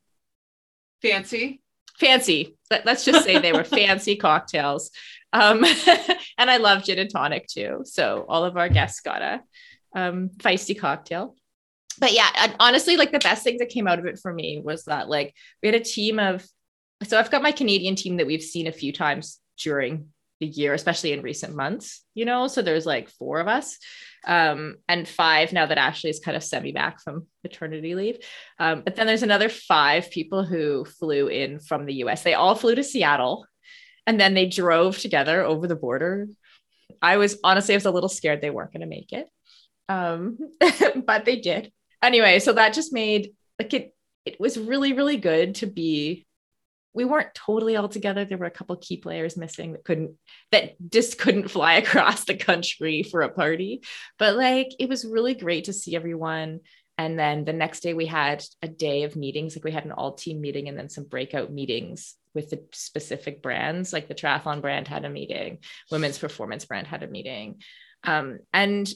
Fancy. 1.02 1.62
Fancy. 2.00 2.58
Let, 2.72 2.88
us 2.88 3.06
just 3.06 3.26
say 3.26 3.40
they 3.40 3.54
were 3.54 3.64
fancy 3.66 4.16
cocktails. 4.16 4.92
Um, 5.34 5.64
and 6.38 6.50
I 6.50 6.58
love 6.58 6.84
gin 6.84 7.00
and 7.00 7.10
tonic 7.10 7.48
too. 7.48 7.82
So 7.86 8.26
all 8.28 8.46
of 8.46 8.58
our 8.58 8.70
guests 8.70 9.02
got 9.02 9.22
a 9.22 9.42
um, 9.96 10.30
feisty 10.38 10.78
cocktail. 10.78 11.36
But 12.00 12.14
yeah, 12.14 12.54
honestly, 12.60 12.96
like 12.96 13.12
the 13.12 13.20
best 13.20 13.44
thing 13.44 13.58
that 13.58 13.70
came 13.70 13.88
out 13.88 14.00
of 14.00 14.06
it 14.06 14.20
for 14.20 14.34
me 14.34 14.62
was 14.64 14.86
that 14.86 15.10
like 15.10 15.36
we 15.62 15.68
had 15.68 15.76
a 15.76 15.84
team 15.84 16.18
of, 16.18 16.48
so 17.04 17.20
I've 17.20 17.32
got 17.32 17.44
my 17.44 17.52
Canadian 17.52 17.96
team 17.96 18.18
that 18.18 18.28
we've 18.28 18.42
seen 18.42 18.68
a 18.68 18.72
few 18.72 18.94
times 18.94 19.40
during 19.58 20.08
the 20.40 20.48
year, 20.48 20.74
especially 20.74 21.14
in 21.14 21.22
recent 21.22 21.56
months, 21.56 22.04
you 22.14 22.26
know? 22.26 22.48
So 22.48 22.62
there's 22.62 22.86
like 22.86 23.10
four 23.10 23.40
of 23.40 23.48
us 23.48 23.78
um, 24.26 24.78
and 24.88 25.08
five 25.08 25.54
now 25.54 25.66
that 25.66 25.78
Ashley 25.78 26.10
is 26.10 26.20
kind 26.20 26.38
of 26.38 26.44
semi 26.44 26.72
back 26.72 27.02
from 27.02 27.28
maternity 27.44 27.96
leave. 27.96 28.18
Um, 28.58 28.82
but 28.84 28.96
then 28.96 29.08
there's 29.08 29.24
another 29.24 29.50
five 29.50 30.12
people 30.12 30.44
who 30.44 30.86
flew 30.86 31.28
in 31.28 31.60
from 31.60 31.86
the 31.86 31.96
US. 32.06 32.24
They 32.24 32.34
all 32.34 32.56
flew 32.56 32.76
to 32.76 32.84
Seattle 32.84 33.46
and 34.08 34.20
then 34.20 34.34
they 34.34 34.48
drove 34.48 34.98
together 34.98 35.44
over 35.44 35.68
the 35.68 35.76
border. 35.76 36.28
I 37.02 37.18
was 37.18 37.38
honestly, 37.44 37.76
I 37.76 37.78
was 37.78 37.86
a 37.86 37.92
little 37.92 38.10
scared 38.10 38.42
they 38.42 38.50
weren't 38.50 38.74
going 38.74 38.82
to 38.82 38.88
make 38.88 39.14
it. 39.14 39.28
Um, 39.88 40.38
but 41.06 41.26
they 41.26 41.38
did. 41.38 41.72
Anyway, 42.02 42.40
so 42.40 42.54
that 42.54 42.74
just 42.74 42.94
made 42.94 43.34
like 43.60 43.74
it, 43.74 43.94
it 44.26 44.40
was 44.40 44.58
really, 44.58 44.94
really 44.94 45.18
good 45.18 45.56
to 45.56 45.68
be 45.68 46.26
we 46.94 47.06
weren't 47.06 47.34
totally 47.34 47.76
all 47.76 47.90
together. 47.90 48.26
There 48.26 48.38
were 48.38 48.46
a 48.46 48.52
couple 48.52 48.76
key 48.78 48.98
players 48.98 49.38
missing 49.38 49.74
that 49.74 49.84
couldn't, 49.84 50.16
that 50.52 50.76
just 50.90 51.20
couldn't 51.20 51.50
fly 51.50 51.74
across 51.76 52.26
the 52.26 52.36
country 52.36 53.04
for 53.04 53.22
a 53.22 53.30
party. 53.30 53.84
But 54.18 54.36
like, 54.36 54.70
it 54.80 54.90
was 54.90 55.06
really 55.06 55.36
great 55.36 55.66
to 55.66 55.74
see 55.74 55.96
everyone. 55.96 56.62
And 56.98 57.18
then 57.18 57.46
the 57.46 57.54
next 57.54 57.82
day 57.82 57.94
we 57.94 58.08
had 58.08 58.44
a 58.62 58.68
day 58.68 59.04
of 59.04 59.16
meetings. 59.16 59.56
Like 59.56 59.64
we 59.64 59.72
had 59.72 59.86
an 59.86 59.94
all 59.94 60.16
team 60.16 60.42
meeting 60.42 60.68
and 60.68 60.78
then 60.78 60.90
some 60.90 61.06
breakout 61.06 61.52
meetings 61.52 62.16
with 62.34 62.50
the 62.50 62.62
specific 62.74 63.42
brands. 63.42 63.94
Like 63.94 64.08
the 64.08 64.16
triathlon 64.16 64.62
brand 64.62 64.88
had 64.88 65.06
a 65.06 65.10
meeting, 65.10 65.60
women's 65.92 66.18
performance 66.18 66.66
brand 66.66 66.88
had 66.88 67.04
a 67.04 67.08
meeting. 67.08 67.62
Um, 68.04 68.40
and 68.52 68.92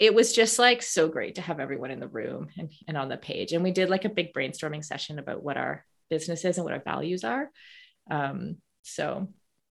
it 0.00 0.14
was 0.14 0.32
just 0.32 0.58
like 0.58 0.82
so 0.82 1.08
great 1.08 1.36
to 1.36 1.42
have 1.42 1.60
everyone 1.60 1.90
in 1.90 2.00
the 2.00 2.08
room 2.08 2.48
and, 2.58 2.72
and 2.88 2.96
on 2.96 3.08
the 3.08 3.16
page. 3.18 3.52
And 3.52 3.62
we 3.62 3.70
did 3.70 3.90
like 3.90 4.06
a 4.06 4.08
big 4.08 4.32
brainstorming 4.32 4.84
session 4.84 5.18
about 5.18 5.42
what 5.42 5.58
our 5.58 5.84
businesses 6.10 6.58
and 6.58 6.64
what 6.64 6.74
our 6.74 6.82
values 6.82 7.24
are. 7.24 7.50
Um, 8.10 8.56
so 8.82 9.28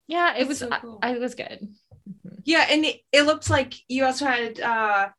yeah, 0.08 0.34
it 0.34 0.40
That's 0.40 0.48
was 0.50 0.58
so 0.60 0.70
cool. 0.82 1.00
I, 1.02 1.16
I, 1.16 1.18
was 1.20 1.36
good. 1.36 1.68
Mm-hmm. 2.10 2.36
Yeah, 2.44 2.66
and 2.70 2.86
it, 2.86 3.02
it 3.12 3.24
looks 3.24 3.50
like 3.50 3.76
you 3.88 4.06
also 4.06 4.26
had 4.26 4.60
uh, 4.60 5.10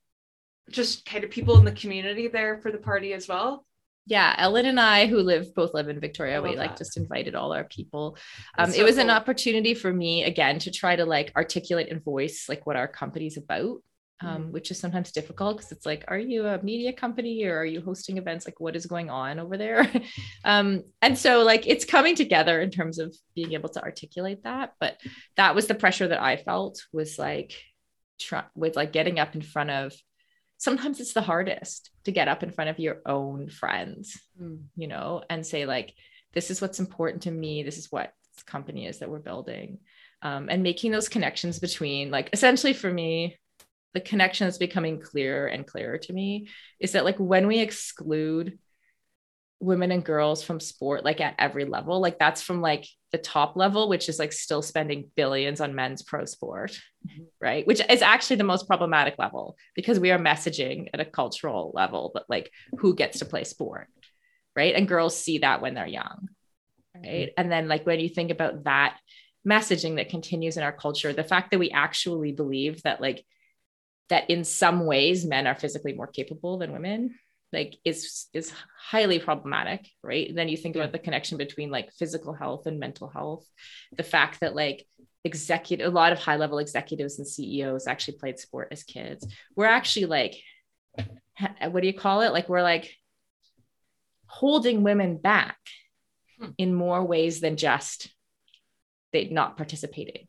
just 0.71 1.07
kind 1.07 1.25
of 1.25 1.31
people 1.31 1.59
in 1.59 1.65
the 1.65 1.73
community 1.73 2.29
there 2.29 2.59
for 2.59 2.71
the 2.71 2.79
party 2.79 3.13
as 3.13 3.29
well. 3.29 3.65
Yeah, 4.07 4.35
Ellen 4.37 4.67
and 4.67 4.81
I, 4.81 5.07
who 5.07 5.19
live 5.19 5.55
both 5.55 5.75
live 5.75 5.89
in 5.89 6.01
Victoria, 6.01 6.43
we 6.43 6.57
like 6.57 6.71
that. 6.71 6.79
just 6.79 6.97
invited 6.97 7.37
all 7.37 7.53
our 7.53 7.65
people. 7.65 8.17
Um, 8.59 8.73
so 8.73 8.81
it 8.81 8.85
was 8.85 8.97
cool. 8.97 9.05
an 9.05 9.11
opportunity 9.11 9.75
for 9.75 9.93
me 9.93 10.25
again 10.25 10.59
to 10.61 10.73
try 10.73 10.97
to 10.97 11.05
like 11.05 11.33
articulate 11.37 11.89
and 11.89 12.03
voice 12.03 12.47
like 12.49 12.67
what 12.67 12.75
our 12.75 12.89
company's 12.89 13.37
about 13.37 13.79
um, 14.23 14.43
mm-hmm. 14.43 14.53
which 14.53 14.71
is 14.71 14.79
sometimes 14.79 15.13
difficult 15.13 15.57
because 15.57 15.73
it's 15.73 15.87
like, 15.87 16.05
are 16.09 16.19
you 16.19 16.47
a 16.47 16.63
media 16.63 16.93
company 16.93 17.45
or 17.45 17.59
are 17.59 17.65
you 17.65 17.81
hosting 17.81 18.19
events? 18.19 18.47
Like, 18.47 18.61
what 18.61 18.77
is 18.77 18.87
going 18.87 19.11
on 19.11 19.39
over 19.39 19.57
there? 19.57 19.91
um, 20.45 20.83
and 21.01 21.19
so, 21.19 21.43
like, 21.43 21.67
it's 21.67 21.85
coming 21.85 22.15
together 22.15 22.61
in 22.61 22.71
terms 22.71 22.99
of 22.99 23.15
being 23.35 23.53
able 23.53 23.69
to 23.71 23.83
articulate 23.83 24.45
that. 24.45 24.75
But 24.79 24.99
that 25.37 25.55
was 25.55 25.67
the 25.67 25.75
pressure 25.75 26.09
that 26.09 26.23
I 26.23 26.37
felt 26.37 26.83
was 26.93 27.19
like, 27.19 27.55
try- 28.21 28.45
with 28.55 28.77
like 28.77 28.93
getting 28.93 29.19
up 29.19 29.35
in 29.35 29.43
front 29.43 29.71
of. 29.71 29.93
Sometimes 30.59 31.01
it's 31.01 31.13
the 31.13 31.23
hardest 31.23 31.91
to 32.05 32.13
get 32.13 32.29
up 32.29 32.45
in 32.45 32.53
front 32.53 32.71
of 32.71 32.79
your 32.79 33.03
own 33.05 33.49
friends, 33.49 34.17
mm. 34.41 34.63
you 34.77 34.87
know, 34.87 35.23
and 35.29 35.45
say 35.45 35.67
like, 35.67 35.93
this 36.35 36.51
is 36.51 36.61
what's 36.61 36.79
important 36.79 37.25
to 37.25 37.33
me. 37.33 37.65
This 37.65 37.79
is 37.79 37.89
what 37.91 38.13
this 38.35 38.45
company 38.45 38.87
is 38.87 39.01
that 39.01 39.11
we're 39.11 39.19
building. 39.19 39.79
Um, 40.23 40.49
and 40.49 40.63
making 40.63 40.93
those 40.93 41.09
connections 41.09 41.59
between 41.59 42.13
like 42.13 42.31
essentially 42.33 42.75
for 42.75 42.93
me 42.93 43.37
the 43.95 44.01
connection 44.01 44.47
that's 44.47 44.59
becoming 44.59 45.01
clearer 45.01 45.47
and 45.47 45.67
clearer 45.67 45.99
to 45.99 46.13
me 46.13 46.49
is 46.81 46.93
that 46.93 47.05
like 47.05 47.19
when 47.19 47.47
we 47.47 47.59
exclude 47.59 48.59
women 49.63 49.93
and 49.93 50.05
girls 50.05 50.43
from 50.43 50.59
sport 50.59 51.05
like 51.05 51.21
at 51.21 51.37
every 51.39 51.65
level 51.65 52.01
like 52.01 52.19
that's 52.19 52.43
from 52.43 52.61
like 52.61 52.85
the 53.13 53.19
top 53.19 53.57
level 53.57 53.89
which 53.89 54.09
is 54.09 54.19
like 54.19 54.33
still 54.33 54.61
spending 54.61 55.09
billions 55.15 55.61
on 55.61 55.75
men's 55.75 56.03
pro 56.03 56.25
sport 56.25 56.73
mm-hmm. 57.07 57.23
right 57.41 57.65
which 57.65 57.81
is 57.89 58.03
actually 58.03 58.37
the 58.37 58.43
most 58.43 58.67
problematic 58.67 59.15
level 59.19 59.57
because 59.77 60.01
we 60.01 60.11
are 60.11 60.19
messaging 60.19 60.89
at 60.93 60.99
a 60.99 61.05
cultural 61.05 61.71
level 61.75 62.11
but 62.13 62.25
like 62.29 62.51
who 62.79 62.93
gets 62.93 63.21
to 63.21 63.25
play 63.25 63.45
sport 63.45 63.87
right 64.57 64.75
and 64.75 64.89
girls 64.89 65.17
see 65.17 65.39
that 65.39 65.63
when 65.63 65.75
they're 65.75 65.87
young 65.87 66.29
right 66.97 67.05
mm-hmm. 67.05 67.41
and 67.41 67.53
then 67.53 67.69
like 67.69 67.87
when 67.87 68.01
you 68.01 68.09
think 68.09 68.33
about 68.33 68.65
that 68.65 68.99
messaging 69.47 69.97
that 69.97 70.09
continues 70.09 70.57
in 70.57 70.65
our 70.65 70.73
culture 70.73 71.13
the 71.13 71.23
fact 71.23 71.53
that 71.53 71.61
we 71.61 71.71
actually 71.71 72.33
believe 72.33 72.83
that 72.83 73.01
like 73.01 73.25
that 74.13 74.31
in 74.31 74.45
some 74.45 74.87
ways 74.87 75.25
men 75.25 75.47
are 75.47 75.55
physically 75.55 75.93
more 75.93 76.07
capable 76.07 76.59
than 76.59 76.73
women 76.73 77.15
like 77.53 77.77
is 77.85 78.27
is 78.33 78.53
highly 78.79 79.19
problematic 79.19 79.89
right 80.03 80.29
and 80.29 80.39
then 80.39 80.49
you 80.49 80.57
think 80.57 80.75
yeah. 80.75 80.83
about 80.83 80.93
the 80.93 80.99
connection 80.99 81.37
between 81.37 81.71
like 81.71 81.93
physical 81.93 82.33
health 82.33 82.67
and 82.67 82.79
mental 82.79 83.09
health 83.09 83.47
the 83.97 84.03
fact 84.03 84.41
that 84.41 84.55
like 84.55 84.87
executive 85.25 85.87
a 85.87 85.91
lot 85.91 86.13
of 86.13 86.19
high 86.19 86.37
level 86.37 86.59
executives 86.59 87.19
and 87.19 87.29
ceos 87.29 87.87
actually 87.87 88.17
played 88.19 88.39
sport 88.39 88.69
as 88.71 88.83
kids 88.83 89.27
we're 89.55 89.67
actually 89.67 90.07
like 90.07 90.35
what 91.71 91.81
do 91.81 91.87
you 91.87 91.95
call 91.95 92.21
it? 92.23 92.33
Like 92.33 92.49
we're 92.49 92.63
like 92.63 92.95
holding 94.27 94.83
women 94.83 95.17
back 95.17 95.59
hmm. 96.39 96.51
in 96.59 96.75
more 96.75 97.05
ways 97.05 97.41
than 97.41 97.57
just 97.57 98.13
they 99.13 99.29
not 99.29 99.57
participating. 99.57 100.27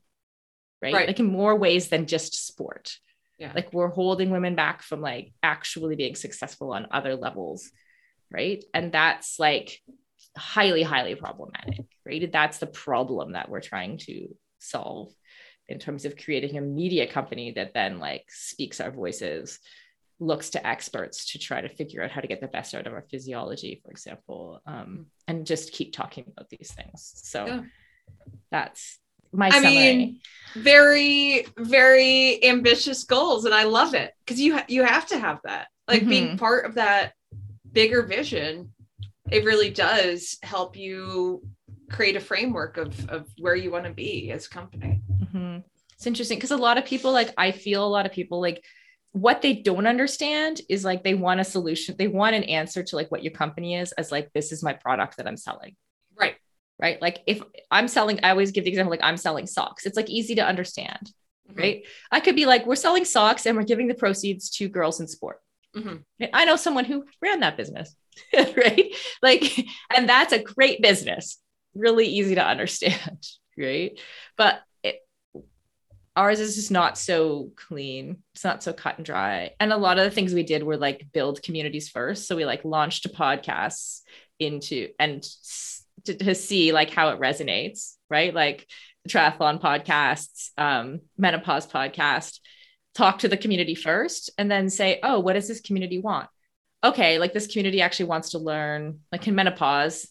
Right? 0.81 0.93
right? 0.93 1.07
Like 1.07 1.19
in 1.19 1.27
more 1.27 1.55
ways 1.55 1.89
than 1.89 2.07
just 2.07 2.45
sport. 2.45 2.97
Yeah. 3.43 3.51
Like 3.53 3.73
we're 3.73 3.89
holding 3.89 4.29
women 4.29 4.55
back 4.55 4.81
from 4.81 5.01
like 5.01 5.33
actually 5.43 5.97
being 5.97 6.15
successful 6.15 6.71
on 6.71 6.87
other 6.91 7.15
levels. 7.15 7.69
Right. 8.31 8.63
And 8.73 8.91
that's 8.91 9.37
like 9.37 9.81
highly, 10.37 10.81
highly 10.81 11.15
problematic. 11.15 11.85
Right. 12.05 12.31
That's 12.31 12.59
the 12.59 12.67
problem 12.67 13.33
that 13.33 13.49
we're 13.49 13.59
trying 13.59 13.97
to 13.99 14.29
solve 14.59 15.11
in 15.67 15.77
terms 15.77 16.05
of 16.05 16.15
creating 16.15 16.57
a 16.57 16.61
media 16.61 17.05
company 17.05 17.51
that 17.51 17.73
then 17.73 17.99
like 17.99 18.23
speaks 18.29 18.79
our 18.79 18.91
voices 18.91 19.59
looks 20.21 20.51
to 20.51 20.65
experts 20.65 21.33
to 21.33 21.39
try 21.39 21.59
to 21.59 21.67
figure 21.67 22.01
out 22.01 22.11
how 22.11 22.21
to 22.21 22.27
get 22.27 22.39
the 22.39 22.47
best 22.47 22.73
out 22.73 22.87
of 22.87 22.93
our 22.93 23.05
physiology 23.11 23.81
for 23.83 23.91
example 23.91 24.61
um, 24.65 25.07
and 25.27 25.45
just 25.45 25.73
keep 25.73 25.91
talking 25.91 26.23
about 26.27 26.49
these 26.49 26.71
things 26.71 27.11
so 27.15 27.45
yeah. 27.45 27.61
that's 28.51 28.99
my 29.33 29.47
I 29.47 29.51
summary. 29.51 29.71
mean, 29.71 30.19
very, 30.53 31.45
very 31.57 32.43
ambitious 32.43 33.03
goals, 33.03 33.45
and 33.45 33.53
I 33.53 33.63
love 33.63 33.93
it 33.93 34.13
because 34.25 34.39
you 34.39 34.55
ha- 34.55 34.65
you 34.67 34.83
have 34.83 35.07
to 35.07 35.19
have 35.19 35.39
that. 35.43 35.67
Like 35.87 36.01
mm-hmm. 36.01 36.09
being 36.09 36.37
part 36.37 36.65
of 36.65 36.75
that 36.75 37.13
bigger 37.71 38.03
vision, 38.03 38.71
it 39.31 39.43
really 39.43 39.69
does 39.69 40.37
help 40.43 40.75
you 40.75 41.43
create 41.91 42.15
a 42.15 42.21
framework 42.21 42.77
of 42.77 43.09
of 43.09 43.27
where 43.37 43.55
you 43.55 43.71
want 43.71 43.85
to 43.85 43.91
be 43.91 44.31
as 44.31 44.45
a 44.45 44.49
company. 44.49 45.01
Mm-hmm. 45.21 45.59
It's 45.93 46.07
interesting 46.07 46.37
because 46.37 46.51
a 46.51 46.57
lot 46.57 46.77
of 46.77 46.85
people, 46.85 47.11
like 47.11 47.33
I 47.37 47.51
feel, 47.51 47.85
a 47.85 47.87
lot 47.87 48.05
of 48.05 48.11
people 48.11 48.41
like 48.41 48.63
what 49.13 49.43
they 49.43 49.53
don't 49.53 49.85
understand 49.85 50.59
is 50.69 50.83
like 50.83 51.03
they 51.03 51.13
want 51.13 51.39
a 51.39 51.43
solution 51.43 51.95
they 51.97 52.07
want 52.07 52.35
an 52.35 52.43
answer 52.43 52.81
to 52.83 52.95
like 52.95 53.11
what 53.11 53.23
your 53.23 53.31
company 53.31 53.75
is 53.75 53.91
as 53.93 54.11
like 54.11 54.33
this 54.33 54.51
is 54.51 54.63
my 54.63 54.73
product 54.73 55.17
that 55.17 55.27
i'm 55.27 55.37
selling 55.37 55.75
right? 56.79 57.01
Like 57.01 57.19
if 57.27 57.41
I'm 57.71 57.87
selling, 57.87 58.19
I 58.23 58.31
always 58.31 58.51
give 58.51 58.63
the 58.63 58.69
example 58.69 58.91
like 58.91 59.03
I'm 59.03 59.17
selling 59.17 59.47
socks. 59.47 59.85
It's 59.85 59.97
like 59.97 60.09
easy 60.09 60.35
to 60.35 60.45
understand, 60.45 61.11
mm-hmm. 61.49 61.59
right? 61.59 61.83
I 62.11 62.19
could 62.19 62.35
be 62.35 62.45
like, 62.45 62.65
we're 62.65 62.75
selling 62.75 63.05
socks 63.05 63.45
and 63.45 63.57
we're 63.57 63.63
giving 63.63 63.87
the 63.87 63.93
proceeds 63.93 64.49
to 64.51 64.67
girls 64.67 64.99
in 64.99 65.07
sport. 65.07 65.39
Mm-hmm. 65.75 66.25
I 66.33 66.45
know 66.45 66.55
someone 66.55 66.85
who 66.85 67.05
ran 67.21 67.39
that 67.39 67.57
business, 67.57 67.95
right? 68.33 68.93
Like, 69.21 69.65
and 69.95 70.07
that's 70.07 70.33
a 70.33 70.43
great 70.43 70.81
business, 70.81 71.39
really 71.73 72.05
easy 72.05 72.35
to 72.35 72.45
understand, 72.45 73.25
right? 73.57 73.99
But 74.37 74.61
it, 74.83 74.99
ours 76.15 76.39
is 76.39 76.55
just 76.55 76.69
not 76.69 76.97
so 76.97 77.51
clean. 77.55 78.17
It's 78.35 78.43
not 78.43 78.61
so 78.61 78.73
cut 78.73 78.97
and 78.97 79.05
dry. 79.05 79.51
And 79.59 79.73
a 79.73 79.77
lot 79.77 79.97
of 79.97 80.03
the 80.03 80.11
things 80.11 80.33
we 80.33 80.43
did 80.43 80.63
were 80.63 80.77
like 80.77 81.07
build 81.11 81.41
communities 81.41 81.89
first. 81.89 82.27
So 82.27 82.35
we 82.35 82.45
like 82.45 82.63
launched 82.65 83.05
a 83.05 83.09
podcast 83.09 84.01
into 84.39 84.89
and 84.99 85.25
to, 86.05 86.13
to 86.15 86.35
see 86.35 86.71
like 86.71 86.89
how 86.89 87.09
it 87.09 87.19
resonates, 87.19 87.95
right? 88.09 88.33
Like 88.33 88.67
triathlon 89.07 89.61
podcasts, 89.61 90.49
um, 90.57 91.01
menopause 91.17 91.67
podcast, 91.67 92.39
talk 92.93 93.19
to 93.19 93.27
the 93.27 93.37
community 93.37 93.75
first 93.75 94.29
and 94.37 94.49
then 94.49 94.69
say, 94.69 94.99
oh, 95.03 95.19
what 95.19 95.33
does 95.33 95.47
this 95.47 95.61
community 95.61 95.99
want? 95.99 96.29
Okay, 96.83 97.17
like 97.17 97.33
this 97.33 97.47
community 97.47 97.81
actually 97.81 98.07
wants 98.07 98.31
to 98.31 98.39
learn, 98.39 98.99
like 99.11 99.27
in 99.27 99.35
menopause, 99.35 100.07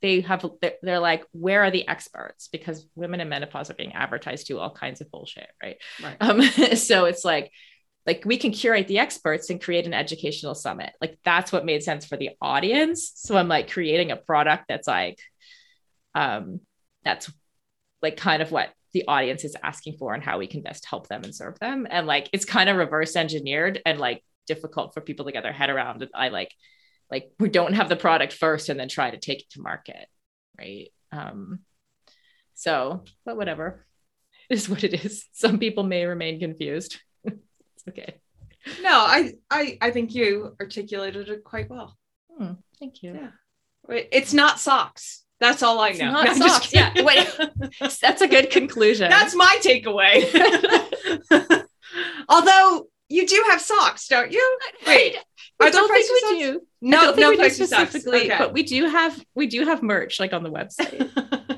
they 0.00 0.20
have 0.20 0.44
they're 0.82 1.00
like 1.00 1.24
where 1.32 1.64
are 1.64 1.70
the 1.70 1.86
experts 1.88 2.48
because 2.48 2.86
women 2.94 3.20
in 3.20 3.28
menopause 3.28 3.70
are 3.70 3.74
being 3.74 3.94
advertised 3.94 4.46
to 4.46 4.58
all 4.58 4.70
kinds 4.70 5.00
of 5.00 5.10
bullshit 5.10 5.48
right, 5.62 5.76
right. 6.02 6.16
Um, 6.20 6.42
so 6.76 7.06
it's 7.06 7.24
like 7.24 7.50
like 8.08 8.24
we 8.24 8.38
can 8.38 8.52
curate 8.52 8.88
the 8.88 8.98
experts 8.98 9.50
and 9.50 9.60
create 9.60 9.84
an 9.84 9.92
educational 9.92 10.54
summit. 10.54 10.94
Like 10.98 11.18
that's 11.26 11.52
what 11.52 11.66
made 11.66 11.82
sense 11.82 12.06
for 12.06 12.16
the 12.16 12.30
audience. 12.40 13.12
So 13.14 13.36
i'm 13.36 13.48
like 13.48 13.70
creating 13.70 14.10
a 14.10 14.16
product 14.16 14.64
that's 14.66 14.88
like 14.88 15.18
um 16.14 16.60
that's 17.04 17.30
like 18.00 18.16
kind 18.16 18.40
of 18.40 18.50
what 18.50 18.70
the 18.94 19.04
audience 19.06 19.44
is 19.44 19.54
asking 19.62 19.98
for 19.98 20.14
and 20.14 20.24
how 20.24 20.38
we 20.38 20.46
can 20.46 20.62
best 20.62 20.86
help 20.86 21.06
them 21.08 21.22
and 21.22 21.34
serve 21.34 21.58
them. 21.58 21.86
And 21.90 22.06
like 22.06 22.30
it's 22.32 22.46
kind 22.46 22.70
of 22.70 22.78
reverse 22.78 23.14
engineered 23.14 23.82
and 23.84 24.00
like 24.00 24.24
difficult 24.46 24.94
for 24.94 25.02
people 25.02 25.26
to 25.26 25.32
get 25.32 25.42
their 25.42 25.52
head 25.52 25.68
around 25.68 26.08
i 26.14 26.30
like 26.30 26.50
like 27.10 27.30
we 27.38 27.50
don't 27.50 27.74
have 27.74 27.90
the 27.90 27.96
product 27.96 28.32
first 28.32 28.70
and 28.70 28.80
then 28.80 28.88
try 28.88 29.10
to 29.10 29.18
take 29.18 29.40
it 29.42 29.50
to 29.50 29.60
market 29.60 30.06
right? 30.58 30.88
Um 31.12 31.60
so 32.54 33.04
but 33.26 33.36
whatever. 33.36 33.84
It 34.50 34.54
is 34.54 34.66
what 34.66 34.82
it 34.82 35.04
is. 35.04 35.26
Some 35.32 35.58
people 35.58 35.84
may 35.84 36.06
remain 36.06 36.40
confused 36.40 36.98
okay. 37.88 38.14
No, 38.82 38.90
I, 38.90 39.32
I, 39.50 39.78
I 39.80 39.90
think 39.90 40.14
you 40.14 40.54
articulated 40.60 41.28
it 41.28 41.44
quite 41.44 41.70
well. 41.70 41.96
Hmm, 42.36 42.52
thank 42.78 43.02
you. 43.02 43.14
Yeah. 43.14 43.30
It's 44.12 44.34
not 44.34 44.60
socks. 44.60 45.24
That's 45.40 45.62
all 45.62 45.80
I 45.80 45.90
know. 45.90 46.10
Not 46.10 46.26
no, 46.38 46.48
socks. 46.48 46.74
Yeah. 46.74 46.92
Wait, 46.96 47.28
that's 48.00 48.22
a 48.22 48.28
good 48.28 48.50
conclusion. 48.50 49.08
That's 49.08 49.34
my 49.34 49.58
takeaway. 49.62 50.24
Although 52.28 52.88
you 53.08 53.26
do 53.26 53.44
have 53.50 53.60
socks, 53.60 54.08
don't 54.08 54.32
you? 54.32 54.58
Wait, 54.86 55.16
I 55.60 55.70
don't 55.70 55.88
think 55.88 56.10
we 56.10 56.20
socks? 56.20 56.38
do. 56.38 56.60
No, 56.80 57.14
no, 57.14 57.30
we 57.30 57.36
do 57.36 57.50
specifically, 57.50 58.26
okay. 58.26 58.38
but 58.38 58.52
we 58.52 58.62
do 58.62 58.86
have 58.86 59.24
we 59.34 59.46
do 59.46 59.64
have 59.64 59.82
merch 59.82 60.20
like 60.20 60.32
on 60.32 60.42
the 60.42 60.50
website. 60.50 61.10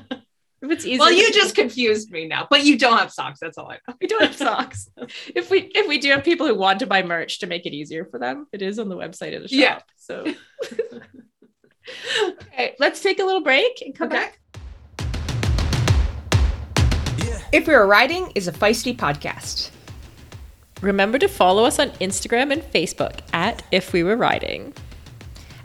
If 0.81 0.85
it's 0.85 0.93
easy. 0.93 0.99
Well, 0.99 1.11
you 1.11 1.31
just 1.31 1.55
confused 1.55 2.11
me 2.11 2.27
now, 2.27 2.47
but 2.49 2.63
you 2.63 2.77
don't 2.77 2.97
have 2.97 3.11
socks. 3.11 3.39
That's 3.39 3.57
all 3.57 3.69
I 3.69 3.77
know. 3.87 3.95
We 4.01 4.07
don't 4.07 4.23
have 4.23 4.35
socks. 4.35 4.89
if 5.35 5.49
we 5.49 5.71
if 5.73 5.87
we 5.87 5.97
do 5.97 6.09
have 6.11 6.23
people 6.23 6.47
who 6.47 6.55
want 6.55 6.79
to 6.79 6.87
buy 6.87 7.03
merch 7.03 7.39
to 7.39 7.47
make 7.47 7.65
it 7.65 7.73
easier 7.73 8.05
for 8.05 8.19
them, 8.19 8.47
it 8.51 8.61
is 8.61 8.79
on 8.79 8.89
the 8.89 8.97
website 8.97 9.35
of 9.35 9.43
the 9.43 9.47
shop. 9.47 9.57
Yeah. 9.57 9.79
So 9.95 10.25
okay, 12.23 12.75
let's 12.79 13.01
take 13.01 13.19
a 13.19 13.23
little 13.23 13.41
break 13.41 13.81
and 13.81 13.95
come 13.95 14.07
okay. 14.07 14.17
back. 14.17 14.37
If 17.51 17.67
We 17.67 17.73
Were 17.73 17.85
Riding 17.85 18.31
is 18.33 18.47
a 18.47 18.51
feisty 18.51 18.95
podcast. 18.95 19.71
Remember 20.81 21.19
to 21.19 21.27
follow 21.27 21.65
us 21.65 21.79
on 21.79 21.89
Instagram 21.91 22.51
and 22.51 22.63
Facebook 22.63 23.19
at 23.33 23.61
If 23.71 23.93
We 23.93 24.03
Were 24.03 24.15
Riding. 24.15 24.73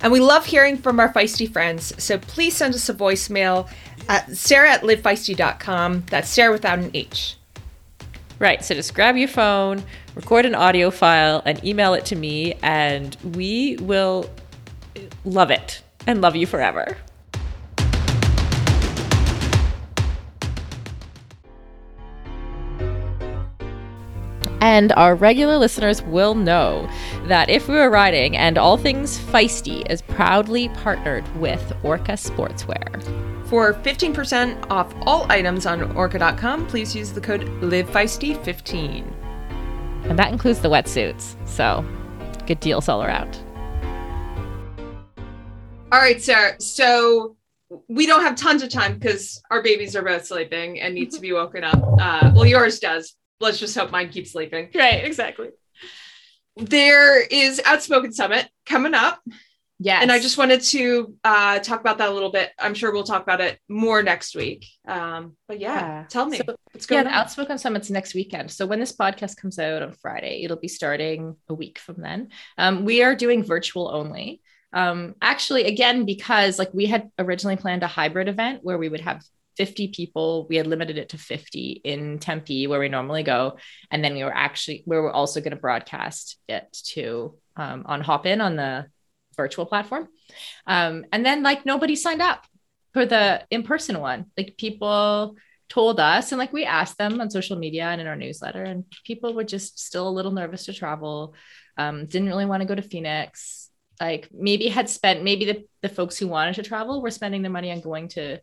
And 0.00 0.12
we 0.12 0.20
love 0.20 0.44
hearing 0.44 0.76
from 0.76 1.00
our 1.00 1.12
feisty 1.12 1.50
friends, 1.50 1.94
so 2.02 2.18
please 2.18 2.56
send 2.56 2.74
us 2.74 2.88
a 2.88 2.94
voicemail 2.94 3.68
at 4.08 4.36
Sarah 4.36 4.72
at 4.72 4.82
livefeisty.com. 4.82 6.04
That's 6.10 6.28
Sarah 6.28 6.52
without 6.52 6.78
an 6.78 6.90
H. 6.94 7.36
Right. 8.38 8.62
So 8.64 8.74
just 8.74 8.94
grab 8.94 9.16
your 9.16 9.28
phone, 9.28 9.82
record 10.14 10.44
an 10.44 10.54
audio 10.54 10.90
file, 10.90 11.42
and 11.46 11.62
email 11.64 11.94
it 11.94 12.04
to 12.06 12.16
me, 12.16 12.54
and 12.62 13.16
we 13.34 13.78
will 13.80 14.30
love 15.24 15.50
it 15.50 15.82
and 16.06 16.20
love 16.20 16.36
you 16.36 16.46
forever. 16.46 16.96
And 24.60 24.92
our 24.92 25.14
regular 25.14 25.58
listeners 25.58 26.02
will 26.02 26.34
know 26.34 26.90
that 27.26 27.48
If 27.48 27.68
We 27.68 27.74
Were 27.74 27.90
Riding 27.90 28.36
and 28.36 28.58
All 28.58 28.76
Things 28.76 29.18
Feisty 29.18 29.88
is 29.90 30.02
proudly 30.02 30.68
partnered 30.70 31.24
with 31.36 31.72
Orca 31.82 32.12
Sportswear. 32.12 33.35
For 33.46 33.74
15% 33.74 34.70
off 34.70 34.92
all 35.02 35.30
items 35.30 35.66
on 35.66 35.96
orca.com, 35.96 36.66
please 36.66 36.96
use 36.96 37.12
the 37.12 37.20
code 37.20 37.42
LiveFeisty15. 37.60 39.12
And 40.08 40.18
that 40.18 40.32
includes 40.32 40.60
the 40.60 40.68
wetsuits. 40.68 41.36
So, 41.46 41.84
good 42.46 42.58
deals 42.58 42.88
all 42.88 43.04
around. 43.04 43.38
All 45.92 46.00
right, 46.00 46.20
Sarah. 46.20 46.60
So, 46.60 47.36
we 47.88 48.06
don't 48.06 48.22
have 48.22 48.34
tons 48.34 48.62
of 48.62 48.70
time 48.70 48.98
because 48.98 49.40
our 49.50 49.62
babies 49.62 49.94
are 49.94 50.02
both 50.02 50.26
sleeping 50.26 50.80
and 50.80 50.94
need 50.94 51.12
to 51.12 51.20
be 51.20 51.32
woken 51.32 51.62
up. 51.62 51.80
Uh, 52.00 52.32
well, 52.34 52.46
yours 52.46 52.80
does. 52.80 53.14
Let's 53.40 53.58
just 53.58 53.76
hope 53.76 53.92
mine 53.92 54.08
keeps 54.08 54.32
sleeping. 54.32 54.70
Right, 54.74 55.04
exactly. 55.04 55.50
There 56.56 57.20
is 57.20 57.60
Outspoken 57.64 58.12
Summit 58.12 58.48
coming 58.64 58.94
up. 58.94 59.20
Yeah. 59.78 60.00
And 60.00 60.10
I 60.10 60.18
just 60.18 60.38
wanted 60.38 60.62
to 60.62 61.14
uh, 61.22 61.58
talk 61.58 61.80
about 61.80 61.98
that 61.98 62.08
a 62.08 62.12
little 62.12 62.32
bit. 62.32 62.50
I'm 62.58 62.72
sure 62.72 62.92
we'll 62.92 63.04
talk 63.04 63.22
about 63.22 63.42
it 63.42 63.58
more 63.68 64.02
next 64.02 64.34
week. 64.34 64.66
Um, 64.88 65.36
but 65.48 65.60
yeah, 65.60 65.80
yeah. 65.80 66.04
tell 66.08 66.24
me 66.24 66.38
so, 66.38 66.56
what's 66.72 66.86
going 66.86 67.04
yeah, 67.04 67.10
on. 67.10 67.12
The 67.12 67.18
Outspoken 67.18 67.58
Summit's 67.58 67.90
next 67.90 68.14
weekend. 68.14 68.50
So 68.50 68.64
when 68.64 68.80
this 68.80 68.96
podcast 68.96 69.36
comes 69.36 69.58
out 69.58 69.82
on 69.82 69.92
Friday, 69.92 70.42
it'll 70.44 70.56
be 70.56 70.68
starting 70.68 71.36
a 71.48 71.54
week 71.54 71.78
from 71.78 72.00
then. 72.00 72.28
Um, 72.56 72.86
we 72.86 73.02
are 73.02 73.14
doing 73.14 73.44
virtual 73.44 73.90
only. 73.94 74.40
Um, 74.72 75.14
actually, 75.20 75.64
again, 75.64 76.06
because 76.06 76.58
like 76.58 76.72
we 76.72 76.86
had 76.86 77.10
originally 77.18 77.56
planned 77.56 77.82
a 77.82 77.86
hybrid 77.86 78.28
event 78.28 78.60
where 78.62 78.78
we 78.78 78.88
would 78.88 79.02
have 79.02 79.22
50 79.58 79.88
people. 79.88 80.46
We 80.48 80.56
had 80.56 80.66
limited 80.66 80.98
it 80.98 81.10
to 81.10 81.18
50 81.18 81.80
in 81.84 82.18
Tempe, 82.18 82.66
where 82.66 82.80
we 82.80 82.88
normally 82.88 83.22
go. 83.22 83.58
And 83.90 84.04
then 84.04 84.14
we 84.14 84.24
were 84.24 84.34
actually, 84.34 84.84
we 84.86 84.96
were 84.96 85.12
also 85.12 85.40
going 85.40 85.52
to 85.52 85.56
broadcast 85.56 86.38
it 86.48 86.66
to 86.88 87.34
um, 87.56 87.84
on 87.86 88.02
Hopin 88.02 88.40
on 88.40 88.56
the 88.56 88.86
virtual 89.36 89.66
platform. 89.66 90.08
Um, 90.66 91.04
and 91.12 91.24
then 91.24 91.42
like 91.42 91.66
nobody 91.66 91.96
signed 91.96 92.22
up 92.22 92.46
for 92.92 93.06
the 93.06 93.44
in-person 93.50 94.00
one. 94.00 94.26
Like 94.36 94.56
people 94.56 95.36
told 95.68 95.98
us 95.98 96.32
and 96.32 96.38
like 96.38 96.52
we 96.52 96.64
asked 96.64 96.96
them 96.98 97.20
on 97.20 97.30
social 97.30 97.56
media 97.58 97.84
and 97.84 98.00
in 98.00 98.06
our 98.06 98.16
newsletter 98.16 98.62
and 98.62 98.84
people 99.04 99.34
were 99.34 99.44
just 99.44 99.78
still 99.78 100.08
a 100.08 100.10
little 100.10 100.32
nervous 100.32 100.64
to 100.66 100.72
travel. 100.72 101.34
Um, 101.76 102.06
didn't 102.06 102.28
really 102.28 102.46
want 102.46 102.62
to 102.62 102.68
go 102.68 102.74
to 102.74 102.82
Phoenix. 102.82 103.70
Like 104.00 104.28
maybe 104.32 104.68
had 104.68 104.88
spent 104.88 105.24
maybe 105.24 105.44
the, 105.44 105.64
the 105.82 105.88
folks 105.88 106.16
who 106.18 106.28
wanted 106.28 106.54
to 106.56 106.62
travel 106.62 107.02
were 107.02 107.10
spending 107.10 107.42
their 107.42 107.50
money 107.50 107.72
on 107.72 107.80
going 107.80 108.08
to 108.08 108.38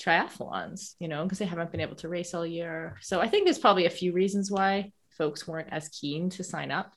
triathlons, 0.00 0.94
you 0.98 1.08
know, 1.08 1.22
because 1.24 1.38
they 1.38 1.44
haven't 1.44 1.70
been 1.70 1.80
able 1.80 1.96
to 1.96 2.08
race 2.08 2.34
all 2.34 2.46
year. 2.46 2.96
So 3.02 3.20
I 3.20 3.28
think 3.28 3.44
there's 3.44 3.58
probably 3.58 3.86
a 3.86 3.90
few 3.90 4.12
reasons 4.12 4.50
why 4.50 4.92
folks 5.16 5.46
weren't 5.46 5.72
as 5.72 5.88
keen 5.88 6.30
to 6.30 6.44
sign 6.44 6.70
up. 6.70 6.94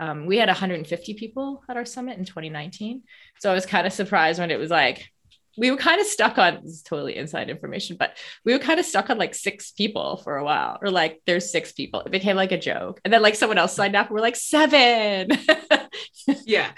Um, 0.00 0.24
we 0.24 0.38
had 0.38 0.48
150 0.48 1.14
people 1.14 1.62
at 1.68 1.76
our 1.76 1.84
summit 1.84 2.18
in 2.18 2.24
2019. 2.24 3.02
So 3.38 3.50
I 3.50 3.54
was 3.54 3.66
kind 3.66 3.86
of 3.86 3.92
surprised 3.92 4.40
when 4.40 4.50
it 4.50 4.58
was 4.58 4.70
like, 4.70 5.10
we 5.58 5.70
were 5.70 5.76
kind 5.76 6.00
of 6.00 6.06
stuck 6.06 6.38
on 6.38 6.60
this 6.62 6.72
is 6.72 6.82
totally 6.82 7.16
inside 7.16 7.50
information, 7.50 7.96
but 7.98 8.16
we 8.44 8.54
were 8.54 8.58
kind 8.58 8.80
of 8.80 8.86
stuck 8.86 9.10
on 9.10 9.18
like 9.18 9.34
six 9.34 9.72
people 9.72 10.16
for 10.16 10.38
a 10.38 10.44
while, 10.44 10.78
or 10.80 10.90
like 10.90 11.20
there's 11.26 11.52
six 11.52 11.72
people. 11.72 12.00
It 12.00 12.12
became 12.12 12.36
like 12.36 12.52
a 12.52 12.58
joke. 12.58 13.00
And 13.04 13.12
then 13.12 13.20
like 13.20 13.34
someone 13.34 13.58
else 13.58 13.74
signed 13.74 13.94
up, 13.94 14.06
and 14.06 14.14
we're 14.14 14.22
like 14.22 14.36
seven. 14.36 15.28
yeah. 16.46 16.70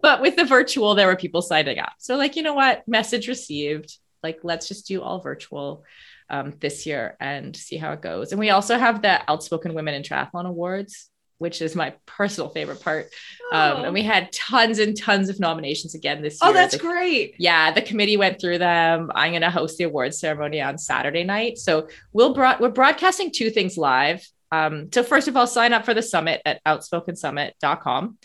but 0.00 0.22
with 0.22 0.36
the 0.36 0.44
virtual, 0.44 0.94
there 0.94 1.08
were 1.08 1.16
people 1.16 1.42
signing 1.42 1.78
up. 1.78 1.92
So, 1.98 2.16
like, 2.16 2.36
you 2.36 2.42
know 2.42 2.54
what? 2.54 2.86
Message 2.88 3.28
received. 3.28 3.98
Like, 4.22 4.38
let's 4.42 4.68
just 4.68 4.86
do 4.86 5.02
all 5.02 5.20
virtual 5.20 5.84
um, 6.30 6.54
this 6.60 6.86
year 6.86 7.16
and 7.20 7.54
see 7.54 7.76
how 7.76 7.92
it 7.92 8.00
goes. 8.00 8.32
And 8.32 8.38
we 8.38 8.50
also 8.50 8.78
have 8.78 9.02
the 9.02 9.28
Outspoken 9.30 9.74
Women 9.74 9.94
in 9.94 10.02
Triathlon 10.02 10.46
Awards 10.46 11.10
which 11.44 11.60
is 11.60 11.76
my 11.76 11.92
personal 12.06 12.48
favorite 12.48 12.80
part. 12.80 13.10
Oh. 13.52 13.76
Um, 13.76 13.84
and 13.84 13.92
we 13.92 14.02
had 14.02 14.32
tons 14.32 14.78
and 14.78 14.98
tons 14.98 15.28
of 15.28 15.38
nominations 15.38 15.94
again 15.94 16.22
this 16.22 16.38
oh, 16.40 16.46
year. 16.46 16.50
Oh, 16.50 16.54
that's 16.54 16.72
the, 16.72 16.80
great. 16.80 17.34
Yeah, 17.38 17.70
the 17.70 17.82
committee 17.82 18.16
went 18.16 18.40
through 18.40 18.56
them. 18.56 19.12
I'm 19.14 19.32
going 19.32 19.42
to 19.42 19.50
host 19.50 19.76
the 19.76 19.84
awards 19.84 20.18
ceremony 20.18 20.62
on 20.62 20.78
Saturday 20.78 21.22
night. 21.22 21.58
So 21.58 21.88
we'll 22.14 22.32
broad- 22.32 22.60
we're 22.60 22.70
broadcasting 22.70 23.30
two 23.30 23.50
things 23.50 23.76
live. 23.76 24.26
Um, 24.50 24.88
so 24.90 25.02
first 25.02 25.28
of 25.28 25.36
all, 25.36 25.46
sign 25.46 25.74
up 25.74 25.84
for 25.84 25.92
the 25.92 26.00
summit 26.00 26.40
at 26.46 26.64
outspokensummit.com. 26.64 28.16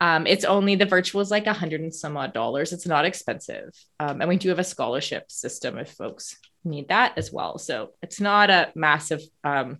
Um, 0.00 0.26
it's 0.26 0.44
only 0.44 0.74
the 0.74 0.84
virtual 0.84 1.22
is 1.22 1.30
like 1.30 1.46
a 1.46 1.54
hundred 1.54 1.80
and 1.80 1.94
some 1.94 2.18
odd 2.18 2.34
dollars. 2.34 2.74
It's 2.74 2.86
not 2.86 3.06
expensive. 3.06 3.70
Um, 3.98 4.20
and 4.20 4.28
we 4.28 4.36
do 4.36 4.50
have 4.50 4.58
a 4.58 4.64
scholarship 4.64 5.32
system 5.32 5.78
if 5.78 5.92
folks 5.92 6.36
need 6.64 6.88
that 6.88 7.16
as 7.16 7.32
well. 7.32 7.56
So 7.56 7.94
it's 8.02 8.20
not 8.20 8.50
a 8.50 8.70
massive 8.74 9.22
um, 9.42 9.78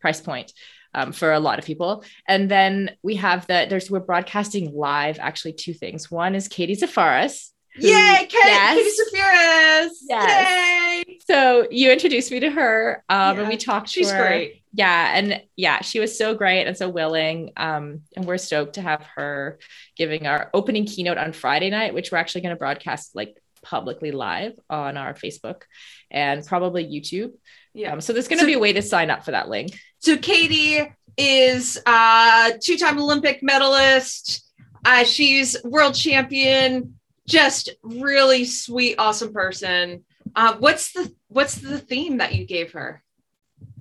price 0.00 0.20
point 0.20 0.52
um, 0.94 1.12
for 1.12 1.32
a 1.32 1.40
lot 1.40 1.58
of 1.58 1.64
people. 1.64 2.04
And 2.28 2.50
then 2.50 2.96
we 3.02 3.16
have 3.16 3.46
that 3.48 3.70
there's 3.70 3.90
we're 3.90 4.00
broadcasting 4.00 4.74
live 4.74 5.18
actually 5.18 5.54
two 5.54 5.74
things. 5.74 6.10
One 6.10 6.34
is 6.34 6.48
Katie 6.48 6.76
Zaferes. 6.76 7.50
Who, 7.76 7.88
Yay, 7.88 8.26
Kate, 8.28 8.30
yes, 8.32 8.76
Katie 8.76 9.18
Zaferes. 9.18 9.90
Yes. 10.08 11.04
Yay. 11.08 11.18
So 11.26 11.66
you 11.70 11.90
introduced 11.90 12.30
me 12.30 12.40
to 12.40 12.50
her 12.50 13.02
um, 13.08 13.36
yeah, 13.36 13.40
and 13.40 13.48
we 13.48 13.56
talked 13.56 13.88
She's 13.88 14.10
her. 14.10 14.24
great. 14.24 14.62
Yeah. 14.72 15.16
And 15.16 15.42
yeah, 15.56 15.80
she 15.82 16.00
was 16.00 16.16
so 16.16 16.34
great 16.34 16.66
and 16.66 16.76
so 16.76 16.88
willing. 16.88 17.52
Um, 17.56 18.02
and 18.16 18.24
we're 18.24 18.38
stoked 18.38 18.74
to 18.74 18.82
have 18.82 19.02
her 19.16 19.58
giving 19.96 20.26
our 20.26 20.50
opening 20.54 20.84
keynote 20.84 21.18
on 21.18 21.32
Friday 21.32 21.70
night, 21.70 21.94
which 21.94 22.12
we're 22.12 22.18
actually 22.18 22.42
going 22.42 22.54
to 22.54 22.58
broadcast 22.58 23.14
like 23.14 23.36
publicly 23.64 24.12
live 24.12 24.52
on 24.70 24.96
our 24.96 25.14
Facebook 25.14 25.62
and 26.10 26.46
probably 26.46 26.84
YouTube. 26.84 27.32
Yeah. 27.72 27.92
Um, 27.92 28.00
so 28.00 28.12
there's 28.12 28.28
going 28.28 28.38
to 28.38 28.44
so, 28.44 28.46
be 28.46 28.54
a 28.54 28.58
way 28.58 28.72
to 28.72 28.82
sign 28.82 29.10
up 29.10 29.24
for 29.24 29.32
that 29.32 29.48
link. 29.48 29.78
So 29.98 30.16
Katie 30.16 30.80
is 31.16 31.80
a 31.86 32.52
two-time 32.60 32.98
Olympic 32.98 33.42
medalist. 33.42 34.48
Uh, 34.84 35.04
she's 35.04 35.56
world 35.64 35.94
champion. 35.94 36.94
Just 37.26 37.70
really 37.82 38.44
sweet, 38.44 38.96
awesome 38.98 39.32
person. 39.32 40.04
Uh, 40.36 40.56
what's 40.58 40.92
the 40.92 41.12
what's 41.28 41.54
the 41.54 41.78
theme 41.78 42.18
that 42.18 42.34
you 42.34 42.46
gave 42.46 42.72
her? 42.72 43.02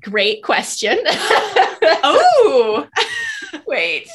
Great 0.02 0.43
question. 0.43 0.98
oh, 1.06 2.88
wait. 3.67 4.08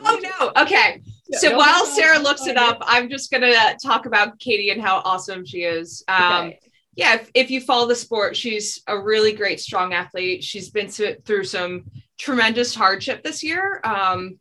Oh 0.00 0.20
no. 0.22 0.62
Okay. 0.62 1.02
So 1.32 1.56
while 1.56 1.86
Sarah 1.86 2.18
looks 2.18 2.46
it 2.46 2.56
up, 2.56 2.78
I'm 2.82 3.08
just 3.08 3.30
gonna 3.30 3.54
talk 3.82 4.06
about 4.06 4.38
Katie 4.38 4.70
and 4.70 4.80
how 4.80 5.02
awesome 5.04 5.44
she 5.44 5.62
is. 5.62 6.04
Um, 6.08 6.48
okay 6.48 6.58
yeah, 6.94 7.14
if, 7.14 7.30
if 7.34 7.50
you 7.50 7.60
follow 7.60 7.88
the 7.88 7.94
sport, 7.94 8.36
she's 8.36 8.82
a 8.86 8.98
really 8.98 9.32
great, 9.32 9.60
strong 9.60 9.94
athlete. 9.94 10.44
She's 10.44 10.70
been 10.70 10.88
through 10.88 11.44
some 11.44 11.90
tremendous 12.18 12.74
hardship 12.74 13.22
this 13.22 13.42
year. 13.42 13.80
Um, 13.82 14.38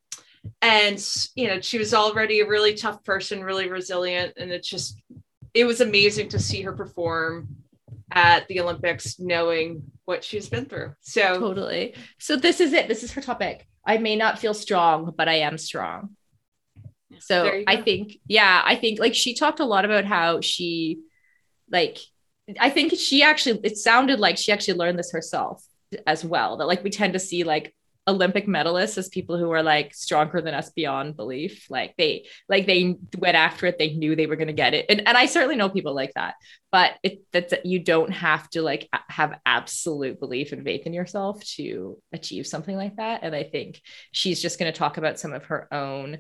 and, 0.62 1.04
you 1.36 1.47
know, 1.47 1.62
she 1.62 1.77
was 1.77 1.93
already 1.93 2.41
a 2.41 2.47
really 2.47 2.73
tough 2.73 3.04
person, 3.04 3.43
really 3.43 3.69
resilient. 3.69 4.34
And 4.38 4.51
it's 4.51 4.67
just, 4.67 4.99
it 5.54 5.63
was 5.63 5.80
amazing 5.82 6.30
to 6.30 6.39
see 6.39 6.62
her 6.63 6.73
perform 6.73 7.47
at 8.12 8.47
the 8.49 8.60
Olympics, 8.60 9.17
knowing 9.17 9.84
what 10.04 10.23
she's 10.23 10.49
been 10.49 10.65
through. 10.65 10.93
So, 10.99 11.39
totally. 11.39 11.95
So, 12.19 12.36
this 12.36 12.60
is 12.60 12.73
it. 12.73 12.89
This 12.89 13.04
is 13.04 13.13
her 13.13 13.21
topic. 13.21 13.65
I 13.86 13.97
may 13.97 14.17
not 14.17 14.39
feel 14.39 14.54
strong, 14.54 15.13
but 15.15 15.30
I 15.30 15.36
am 15.36 15.58
strong. 15.58 16.17
So, 17.19 17.63
I 17.67 17.82
think, 17.82 18.13
yeah, 18.28 18.62
I 18.65 18.76
think 18.76 19.00
like 19.00 19.15
she 19.15 19.34
talked 19.34 19.60
a 19.60 19.65
lot 19.65 19.86
about 19.86 20.06
how 20.06 20.41
she, 20.41 21.00
like, 21.69 21.97
I 22.60 22.69
think 22.69 22.93
she 22.97 23.24
actually, 23.24 23.60
it 23.63 23.78
sounded 23.78 24.19
like 24.19 24.38
she 24.38 24.52
actually 24.52 24.78
learned 24.78 25.00
this 25.00 25.12
herself 25.12 25.63
as 26.08 26.26
well. 26.26 26.58
That 26.58 26.67
like 26.67 26.84
we 26.84 26.89
tend 26.89 27.13
to 27.13 27.19
see 27.19 27.43
like 27.43 27.74
Olympic 28.08 28.47
medalists 28.47 28.97
as 28.97 29.10
people 29.10 29.38
who 29.38 29.52
are 29.52 29.62
like 29.62 29.93
stronger 29.93 30.41
than 30.41 30.56
us 30.56 30.71
beyond 30.71 31.15
belief. 31.15 31.67
Like 31.69 31.95
they, 31.97 32.26
like 32.50 32.65
they 32.65 32.97
went 33.17 33.38
after 33.38 33.67
it. 33.67 33.78
They 33.78 33.93
knew 33.93 34.15
they 34.15 34.26
were 34.26 34.36
going 34.36 34.47
to 34.47 34.54
get 34.54 34.74
it. 34.74 34.88
And, 34.89 35.08
and 35.08 35.15
I 35.15 35.28
certainly 35.28 35.56
know 35.56 35.69
people 35.69 35.93
like 35.93 36.12
that, 36.15 36.34
but 36.71 36.93
it, 37.04 37.21
that 37.32 37.65
you 37.65 37.80
don't 37.80 38.12
have 38.12 38.50
to 38.50 38.63
like 38.63 38.89
have 39.08 39.39
absolute 39.45 40.19
belief 40.19 40.52
and 40.52 40.63
faith 40.63 40.88
in 40.88 40.93
yourself 40.93 41.43
to 41.56 42.00
achieve 42.12 42.47
something 42.47 42.76
like 42.76 42.95
that. 42.95 43.19
And 43.21 43.36
I 43.36 43.43
think 43.43 43.80
she's 44.12 44.41
just 44.41 44.58
going 44.58 44.71
to 44.74 44.78
talk 44.78 44.97
about 44.97 45.19
some 45.19 45.32
of 45.32 45.45
her 45.45 45.71
own 45.71 46.17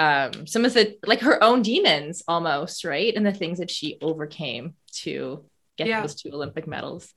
um, 0.00 0.46
some 0.46 0.64
of 0.64 0.72
the 0.72 0.96
like 1.06 1.20
her 1.20 1.44
own 1.44 1.60
demons 1.60 2.22
almost 2.26 2.84
right 2.84 3.14
and 3.14 3.26
the 3.26 3.34
things 3.34 3.58
that 3.58 3.70
she 3.70 3.98
overcame 4.00 4.72
to 4.92 5.44
get 5.76 5.88
yeah. 5.88 6.00
those 6.00 6.14
two 6.14 6.30
Olympic 6.32 6.66
medals 6.66 7.12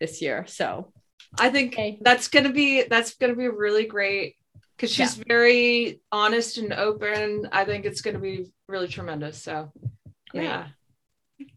this 0.00 0.22
year. 0.22 0.46
So 0.48 0.92
I 1.38 1.50
think 1.50 1.74
okay. 1.74 1.98
that's 2.00 2.28
gonna 2.28 2.52
be 2.52 2.84
that's 2.84 3.16
gonna 3.16 3.36
be 3.36 3.48
really 3.48 3.84
great 3.84 4.36
because 4.74 4.90
she's 4.90 5.18
yeah. 5.18 5.24
very 5.28 6.00
honest 6.10 6.56
and 6.56 6.72
open. 6.72 7.48
I 7.52 7.66
think 7.66 7.84
it's 7.84 8.00
gonna 8.00 8.18
be 8.18 8.50
really 8.66 8.88
tremendous. 8.88 9.42
So 9.42 9.70
great. 10.30 10.44
yeah. 10.44 10.68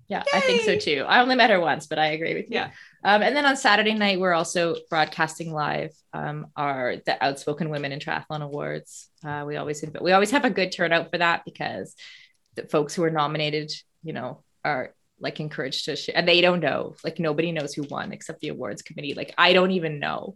Yeah, 0.08 0.24
Yay! 0.32 0.38
I 0.38 0.42
think 0.42 0.62
so 0.62 0.78
too. 0.78 1.04
I 1.08 1.22
only 1.22 1.36
met 1.36 1.50
her 1.50 1.60
once, 1.60 1.88
but 1.88 1.98
I 1.98 2.08
agree 2.08 2.36
with 2.36 2.50
you. 2.50 2.58
Yeah. 2.58 2.72
Um, 3.04 3.22
and 3.22 3.36
then 3.36 3.46
on 3.46 3.58
Saturday 3.58 3.94
night, 3.94 4.20
we're 4.20 4.34
also 4.34 4.76
broadcasting 4.90 5.52
live 5.52 5.92
um, 6.14 6.48
our 6.56 6.98
the 7.06 7.24
Outspoken 7.24 7.70
Women 7.70 7.92
in 7.92 8.00
Triathlon 8.00 8.42
Awards. 8.42 9.10
Uh, 9.24 9.44
we 9.48 9.58
always 9.58 9.84
we 10.02 10.12
always 10.12 10.32
have 10.32 10.46
a 10.46 10.50
good 10.50 10.72
turnout 10.72 11.12
for 11.12 11.18
that 11.18 11.44
because 11.44 11.96
the 12.56 12.64
folks 12.64 12.94
who 12.94 13.04
are 13.04 13.12
nominated, 13.12 13.72
you 14.04 14.14
know, 14.14 14.44
are 14.64 14.94
like 15.20 15.40
encouraged 15.40 15.86
to 15.86 15.96
share 15.96 16.18
and 16.18 16.28
they 16.28 16.42
don't 16.42 16.60
know 16.60 16.94
like 17.04 17.20
nobody 17.20 17.52
knows 17.52 17.74
who 17.74 17.84
won 17.84 18.12
except 18.12 18.42
the 18.42 18.50
awards 18.50 18.82
committee 18.82 19.14
like 19.14 19.34
i 19.38 19.54
don't 19.54 19.72
even 19.72 20.00
know 20.00 20.36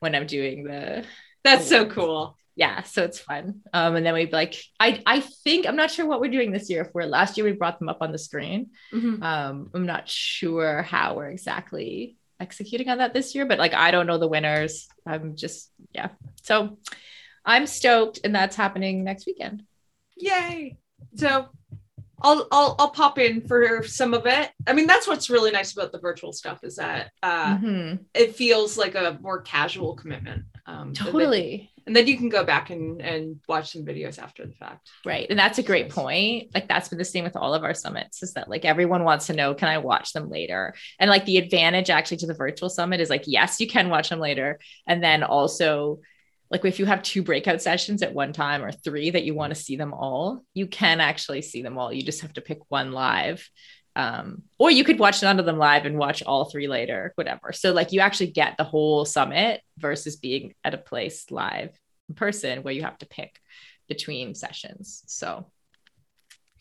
when 0.00 0.14
i'm 0.14 0.26
doing 0.26 0.64
the 0.64 1.04
that's 1.44 1.66
so 1.68 1.86
cool 1.86 2.36
yeah 2.58 2.82
so 2.82 3.04
it's 3.04 3.20
fun 3.20 3.60
um 3.72 3.94
and 3.94 4.04
then 4.04 4.12
we'd 4.14 4.32
like 4.32 4.60
i 4.80 5.00
i 5.06 5.20
think 5.20 5.64
i'm 5.64 5.76
not 5.76 5.92
sure 5.92 6.06
what 6.06 6.20
we're 6.20 6.30
doing 6.30 6.50
this 6.50 6.68
year 6.68 6.82
if 6.82 6.88
we're 6.92 7.04
last 7.04 7.36
year 7.36 7.46
we 7.46 7.52
brought 7.52 7.78
them 7.78 7.88
up 7.88 7.98
on 8.00 8.10
the 8.10 8.18
screen 8.18 8.70
mm-hmm. 8.92 9.22
um 9.22 9.70
i'm 9.74 9.86
not 9.86 10.08
sure 10.08 10.82
how 10.82 11.14
we're 11.14 11.30
exactly 11.30 12.16
executing 12.40 12.88
on 12.88 12.98
that 12.98 13.14
this 13.14 13.32
year 13.32 13.46
but 13.46 13.60
like 13.60 13.74
i 13.74 13.92
don't 13.92 14.08
know 14.08 14.18
the 14.18 14.26
winners 14.26 14.88
i'm 15.06 15.36
just 15.36 15.70
yeah 15.94 16.08
so 16.42 16.76
i'm 17.44 17.64
stoked 17.64 18.18
and 18.24 18.34
that's 18.34 18.56
happening 18.56 19.04
next 19.04 19.24
weekend 19.24 19.62
yay 20.16 20.76
so 21.14 21.48
I'll 22.20 22.48
I'll 22.50 22.74
I'll 22.80 22.90
pop 22.90 23.20
in 23.20 23.46
for 23.46 23.84
some 23.84 24.12
of 24.12 24.26
it. 24.26 24.50
I 24.66 24.72
mean, 24.72 24.88
that's 24.88 25.06
what's 25.06 25.30
really 25.30 25.52
nice 25.52 25.72
about 25.72 25.92
the 25.92 26.00
virtual 26.00 26.32
stuff 26.32 26.64
is 26.64 26.74
that 26.74 27.12
uh, 27.22 27.56
mm-hmm. 27.56 28.02
it 28.12 28.34
feels 28.34 28.76
like 28.76 28.96
a 28.96 29.16
more 29.20 29.40
casual 29.42 29.94
commitment. 29.94 30.42
Um, 30.66 30.94
totally. 30.94 31.70
And 31.88 31.96
then, 31.96 32.06
you 32.06 32.16
can 32.16 32.28
go 32.28 32.44
back 32.44 32.70
and 32.70 33.00
and 33.00 33.40
watch 33.48 33.72
some 33.72 33.84
videos 33.84 34.18
after 34.18 34.46
the 34.46 34.52
fact. 34.52 34.90
Right, 35.04 35.26
and 35.28 35.38
that's 35.38 35.58
a 35.58 35.62
great 35.62 35.88
point. 35.88 36.54
Like 36.54 36.68
that's 36.68 36.88
been 36.88 36.98
the 36.98 37.04
same 37.04 37.24
with 37.24 37.36
all 37.36 37.54
of 37.54 37.64
our 37.64 37.74
summits. 37.74 38.22
Is 38.22 38.34
that 38.34 38.48
like 38.48 38.64
everyone 38.64 39.04
wants 39.04 39.26
to 39.26 39.32
know, 39.32 39.54
can 39.54 39.68
I 39.68 39.78
watch 39.78 40.12
them 40.12 40.30
later? 40.30 40.74
And 40.98 41.10
like 41.10 41.24
the 41.24 41.38
advantage 41.38 41.90
actually 41.90 42.18
to 42.18 42.26
the 42.26 42.34
virtual 42.34 42.68
summit 42.68 43.00
is 43.00 43.10
like, 43.10 43.24
yes, 43.26 43.60
you 43.60 43.66
can 43.66 43.88
watch 43.88 44.10
them 44.10 44.20
later, 44.20 44.58
and 44.86 45.02
then 45.02 45.22
also 45.22 46.00
like 46.50 46.64
if 46.64 46.78
you 46.78 46.86
have 46.86 47.02
two 47.02 47.22
breakout 47.22 47.60
sessions 47.60 48.02
at 48.02 48.14
one 48.14 48.32
time 48.32 48.62
or 48.62 48.72
three 48.72 49.10
that 49.10 49.24
you 49.24 49.34
want 49.34 49.54
to 49.54 49.60
see 49.60 49.76
them 49.76 49.92
all, 49.92 50.44
you 50.54 50.66
can 50.66 51.00
actually 51.00 51.42
see 51.42 51.62
them 51.62 51.78
all. 51.78 51.92
You 51.92 52.02
just 52.02 52.22
have 52.22 52.32
to 52.34 52.40
pick 52.40 52.58
one 52.68 52.92
live. 52.92 53.48
Um, 53.98 54.44
or 54.58 54.70
you 54.70 54.84
could 54.84 55.00
watch 55.00 55.22
none 55.22 55.40
of 55.40 55.44
them 55.44 55.58
live 55.58 55.84
and 55.84 55.98
watch 55.98 56.22
all 56.22 56.44
three 56.44 56.68
later, 56.68 57.12
whatever. 57.16 57.52
So 57.52 57.72
like 57.72 57.92
you 57.92 57.98
actually 57.98 58.30
get 58.30 58.56
the 58.56 58.62
whole 58.62 59.04
summit 59.04 59.60
versus 59.76 60.14
being 60.14 60.54
at 60.62 60.72
a 60.72 60.78
place 60.78 61.32
live 61.32 61.76
in 62.08 62.14
person 62.14 62.62
where 62.62 62.72
you 62.72 62.82
have 62.82 62.96
to 62.98 63.06
pick 63.06 63.40
between 63.88 64.36
sessions. 64.36 65.02
So 65.08 65.46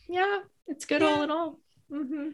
yeah, 0.10 0.40
it's 0.66 0.86
good 0.86 1.04
yeah. 1.04 1.08
all 1.08 1.22
in 1.22 1.30
all. 1.30 1.60
Mm-hmm. 1.92 2.30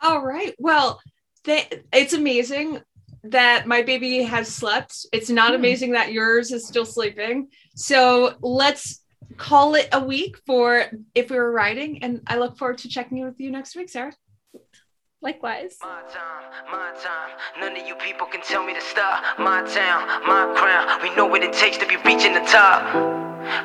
all 0.00 0.24
right. 0.24 0.54
Well, 0.58 1.00
they, 1.42 1.68
it's 1.92 2.12
amazing 2.12 2.80
that 3.24 3.66
my 3.66 3.82
baby 3.82 4.22
has 4.22 4.46
slept. 4.46 5.06
It's 5.12 5.30
not 5.30 5.50
mm. 5.50 5.56
amazing 5.56 5.92
that 5.92 6.12
yours 6.12 6.52
is 6.52 6.64
still 6.64 6.86
sleeping. 6.86 7.48
So 7.74 8.34
let's 8.40 9.02
call 9.36 9.74
it 9.74 9.88
a 9.92 10.02
week 10.02 10.36
for 10.46 10.84
if 11.14 11.28
we 11.28 11.36
were 11.36 11.50
riding. 11.50 12.04
And 12.04 12.22
I 12.28 12.36
look 12.36 12.56
forward 12.56 12.78
to 12.78 12.88
checking 12.88 13.18
in 13.18 13.24
with 13.24 13.40
you 13.40 13.50
next 13.50 13.74
week, 13.74 13.88
Sarah. 13.88 14.14
Likewise. 15.24 15.78
My 15.80 16.02
time, 16.12 16.44
my 16.70 16.92
time. 17.02 17.30
None 17.58 17.80
of 17.80 17.88
you 17.88 17.94
people 17.94 18.26
can 18.26 18.42
tell 18.42 18.62
me 18.62 18.74
to 18.74 18.80
stop. 18.82 19.38
My 19.38 19.62
town, 19.62 20.06
my 20.28 20.52
crown. 20.54 21.00
We 21.02 21.16
know 21.16 21.24
what 21.24 21.42
it 21.42 21.54
takes 21.54 21.78
to 21.78 21.86
be 21.86 21.96
reaching 22.04 22.34
the 22.34 22.40
top. 22.40 22.84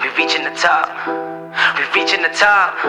We 0.02 0.08
reaching 0.16 0.46
the 0.46 0.56
top. 0.56 0.88
We 1.76 1.84
reaching 2.00 2.22
the 2.22 2.30
top. 2.30 2.80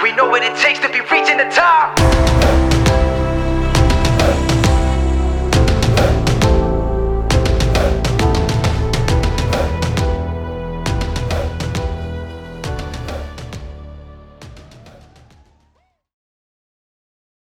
We 0.00 0.12
know 0.12 0.30
what 0.30 0.44
it 0.44 0.56
takes 0.62 0.78
to 0.78 0.88
be 0.88 1.00
reaching 1.10 1.38
the 1.38 1.50
top. 1.50 1.98